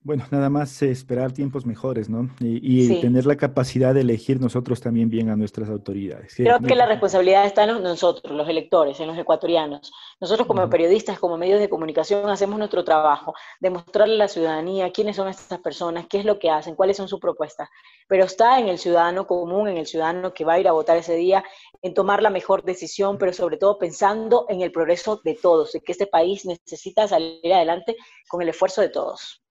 Bueno, 0.00 0.24
nada 0.30 0.48
más 0.48 0.80
esperar 0.82 1.32
tiempos 1.32 1.66
mejores, 1.66 2.08
¿no? 2.08 2.30
Y, 2.40 3.00
tener 3.00 3.26
la 3.26 3.36
capacidad 3.36 3.92
de 3.92 4.02
elegir 4.02 4.40
nosotros 4.40 4.80
también 4.80 5.10
bien 5.10 5.28
a 5.28 5.36
nuestras 5.36 5.68
autoridades. 5.68 6.34
Creo 6.36 6.60
que 6.60 6.76
la 6.76 6.86
responsabilidad 6.86 7.44
está 7.44 7.64
en 7.64 7.82
nosotros, 7.82 8.32
los 8.32 8.48
electores, 8.48 8.98
en 9.00 9.08
los 9.08 9.18
ecuatorianos. 9.18 9.92
Nosotros 10.20 10.46
como 10.46 10.70
periodistas, 10.70 11.18
como 11.18 11.36
medios 11.36 11.58
de 11.58 11.68
comunicación, 11.68 12.30
hacemos 12.30 12.58
nuestro 12.58 12.84
trabajo, 12.84 13.34
demostrarle 13.60 14.14
a 14.14 14.18
la 14.18 14.28
ciudadanía 14.28 14.92
quiénes 14.92 15.16
son 15.16 15.28
estas 15.28 15.58
personas, 15.58 16.06
qué 16.08 16.20
es 16.20 16.24
lo 16.24 16.38
que 16.38 16.48
hacen, 16.48 16.76
cuáles 16.76 16.96
son 16.96 17.08
sus 17.08 17.18
propuestas. 17.18 17.68
Pero 18.06 18.24
está 18.24 18.60
en 18.60 18.68
el 18.68 18.78
ciudadano 18.78 19.26
común, 19.26 19.68
en 19.68 19.78
el 19.78 19.86
ciudadano 19.86 20.32
que 20.32 20.44
va 20.44 20.54
a 20.54 20.60
ir 20.60 20.68
a 20.68 20.72
votar 20.72 20.96
ese 20.96 21.16
día, 21.16 21.42
en 21.82 21.92
tomar 21.92 22.22
la 22.22 22.30
mejor 22.30 22.62
decisión, 22.62 23.18
pero 23.18 23.32
sobre 23.32 23.56
todo 23.56 23.78
pensando 23.78 24.46
en 24.48 24.62
el 24.62 24.70
progreso 24.70 25.20
de 25.24 25.34
todos, 25.34 25.74
y 25.74 25.80
que 25.80 25.92
este 25.92 26.06
país 26.06 26.46
necesita 26.46 27.08
salir 27.08 27.52
adelante 27.52 27.96
con 28.28 28.40
el 28.42 28.48
esfuerzo 28.48 28.80
de 28.80 28.90
todos. 28.90 29.42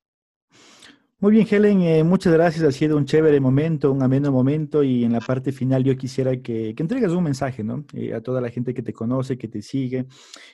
Muy 1.20 1.32
bien, 1.32 1.48
Helen, 1.50 1.82
eh, 1.82 2.04
muchas 2.04 2.32
gracias. 2.32 2.64
Ha 2.64 2.72
sido 2.72 2.96
un 2.96 3.06
chévere 3.06 3.40
momento, 3.40 3.92
un 3.92 4.04
ameno 4.04 4.32
momento 4.32 4.84
y 4.84 5.04
en 5.04 5.14
la 5.14 5.20
parte 5.20 5.52
final 5.52 5.84
yo 5.84 5.98
quisiera 5.98 6.38
que, 6.44 6.76
que 6.76 6.84
entregues 6.84 7.10
un 7.10 7.24
mensaje 7.24 7.64
¿no? 7.64 7.86
Eh, 7.94 8.14
a 8.14 8.22
toda 8.22 8.40
la 8.40 8.52
gente 8.52 8.72
que 8.76 8.84
te 8.84 8.94
conoce, 8.94 9.36
que 9.36 9.48
te 9.48 9.64
sigue 9.64 10.06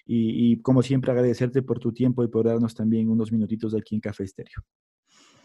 y, 0.05 0.53
y, 0.53 0.61
como 0.61 0.81
siempre 0.81 1.11
agradecerte 1.11 1.63
por 1.63 1.79
tu 1.79 1.91
tiempo 1.91 2.23
y 2.23 2.29
por 2.29 2.45
darnos 2.45 2.73
también 2.73 3.09
unos 3.09 3.29
minutitos 3.33 3.75
aquí 3.75 3.95
en 3.95 3.99
Café 3.99 4.23
Estéreo. 4.23 4.63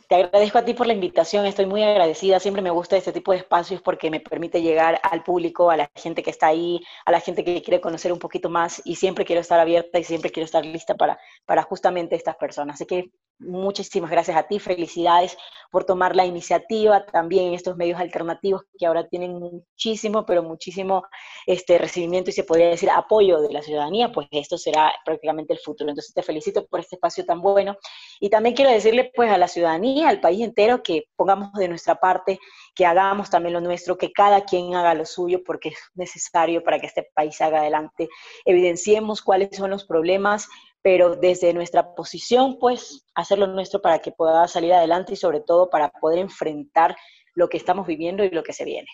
te 0.09 0.15
agradezco 0.15 0.59
a 0.59 0.65
ti 0.65 0.75
por 0.75 0.87
la 0.87 0.93
invitación, 0.93 1.47
estoy 1.47 1.67
muy 1.67 1.83
agradecida, 1.83 2.39
siempre 2.39 2.63
me 2.63 2.71
gusta 2.71 2.97
este 2.97 3.11
tipo 3.11 3.33
de 3.33 3.39
espacios 3.39 3.83
porque 3.83 4.13
me 4.13 4.21
permite 4.21 4.63
llegar 4.63 5.01
al 5.03 5.25
público, 5.25 5.73
a 5.73 5.77
la 5.77 5.91
gente 5.97 6.23
que 6.23 6.31
está 6.31 6.47
ahí, 6.47 6.81
a 7.05 7.11
la 7.11 7.19
gente 7.19 7.43
que 7.43 7.61
quiere 7.61 7.81
conocer 7.81 8.13
un 8.13 8.21
poquito 8.21 8.51
más 8.51 8.81
y 8.85 8.95
siempre 8.95 9.25
quiero 9.25 9.41
estar 9.41 9.59
abierta 9.59 9.99
y 9.99 10.05
siempre 10.05 10.31
quiero 10.31 10.45
estar 10.45 10.65
lista 10.65 10.95
para, 10.95 11.19
para 11.45 11.65
justamente 11.65 12.15
estas 12.15 12.37
personas. 12.37 12.75
Así 12.77 12.87
que 12.87 13.11
muchísimas 13.38 14.11
gracias 14.11 14.37
a 14.37 14.44
ti, 14.44 14.59
felicidades 14.59 15.37
por 15.70 15.85
tomar 15.85 16.16
la 16.16 16.24
iniciativa 16.24 17.05
también 17.07 17.48
en 17.48 17.55
estos 17.55 17.77
medios 17.77 18.01
alternativos 18.01 18.62
que 18.79 18.87
ahora 18.87 19.07
tienen 19.07 19.38
muchísimo, 19.38 20.24
pero 20.24 20.42
muchísimo 20.42 21.05
este 21.46 21.79
recibimiento 21.79 22.31
y 22.31 22.33
se 22.33 22.44
podría 22.44 22.68
decir 22.68 22.90
apoyo 22.90 23.40
de 23.40 23.53
la 23.53 23.62
ciudadanía, 23.62 24.11
pues 24.12 24.29
esto 24.31 24.57
será 24.59 24.92
prácticamente 25.05 25.53
el 25.53 25.59
futuro. 25.61 25.90
Entonces 25.90 26.14
te 26.14 26.22
felicito 26.22 26.66
por 26.66 26.81
este 26.81 26.96
espacio 26.96 27.24
tan 27.24 27.40
bueno 27.40 27.77
y 28.20 28.31
también 28.31 28.55
quiero 28.55 28.70
decirle 28.70 29.11
pues 29.14 29.31
a 29.31 29.38
la 29.38 29.48
ciudadanía, 29.48 30.09
al 30.09 30.20
país 30.20 30.40
entero, 30.40 30.83
que 30.83 31.05
pongamos 31.16 31.53
de 31.53 31.68
nuestra 31.68 31.96
parte, 31.96 32.38
que 32.74 32.87
hagamos 32.87 33.31
también 33.31 33.55
lo 33.55 33.61
nuestro, 33.61 33.98
que 33.98 34.12
cada 34.12 34.44
quien 34.44 34.74
haga 34.74 34.94
lo 34.94 35.05
suyo 35.05 35.42
porque 35.44 35.70
es 35.70 35.79
necesario 35.94 36.62
para 36.64 36.79
que 36.81 36.87
este 36.87 37.09
país 37.14 37.40
haga 37.40 37.61
adelante. 37.61 38.09
Evidenciemos 38.44 39.22
cuáles 39.22 39.57
son 39.57 39.70
los 39.70 39.85
problemas, 39.85 40.48
pero 40.83 41.17
desde 41.17 41.53
nuestra 41.55 41.95
posición, 41.95 42.59
pues, 42.59 43.05
hacerlo 43.14 43.47
nuestro 43.47 43.81
para 43.81 43.99
que 43.99 44.12
pueda 44.12 44.47
salir 44.49 44.73
adelante 44.73 45.14
y 45.14 45.17
sobre 45.17 45.41
todo 45.41 45.71
para 45.71 45.91
poder 45.91 46.19
enfrentar 46.19 46.97
lo 47.35 47.49
que 47.49 47.57
estamos 47.57 47.87
viviendo 47.87 48.25
y 48.25 48.31
lo 48.31 48.43
que 48.43 48.53
se 48.53 48.64
viene. 48.64 48.88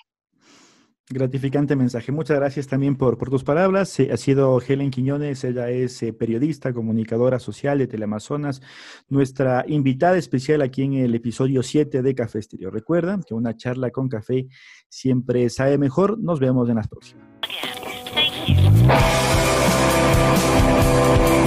Gratificante 1.11 1.77
mensaje. 1.77 2.13
Muchas 2.13 2.39
gracias 2.39 2.67
también 2.67 2.97
por, 2.97 3.19
por 3.19 3.29
tus 3.29 3.45
palabras. 3.45 4.01
ha 4.01 4.17
sido 4.17 4.59
Helen 4.59 4.91
Quiñones, 4.91 5.45
ella 5.45 5.69
es 5.69 6.03
eh, 6.03 6.15
periodista, 6.15 6.73
comunicadora 6.73 7.39
social 7.39 7.77
de 7.79 7.87
Teleamazonas, 7.87 8.63
nuestra 9.09 9.67
invitada 9.69 10.17
especial 10.17 10.63
aquí 10.63 10.83
en 10.83 10.95
el 10.95 11.15
episodio 11.15 11.63
7 11.63 12.01
de 12.01 12.15
Café 12.15 12.39
Estéreo. 12.39 12.71
Recuerda 12.71 13.21
que 13.27 13.35
una 13.35 13.55
charla 13.55 13.91
con 13.91 14.09
café 14.09 14.47
siempre 14.89 15.51
sabe 15.51 15.77
mejor. 15.77 16.19
Nos 16.19 16.41
vemos 16.41 16.71
en 16.71 16.77
las 16.77 16.89
próximas. 16.89 17.29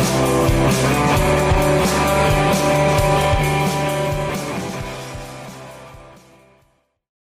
Oh. 0.09 0.56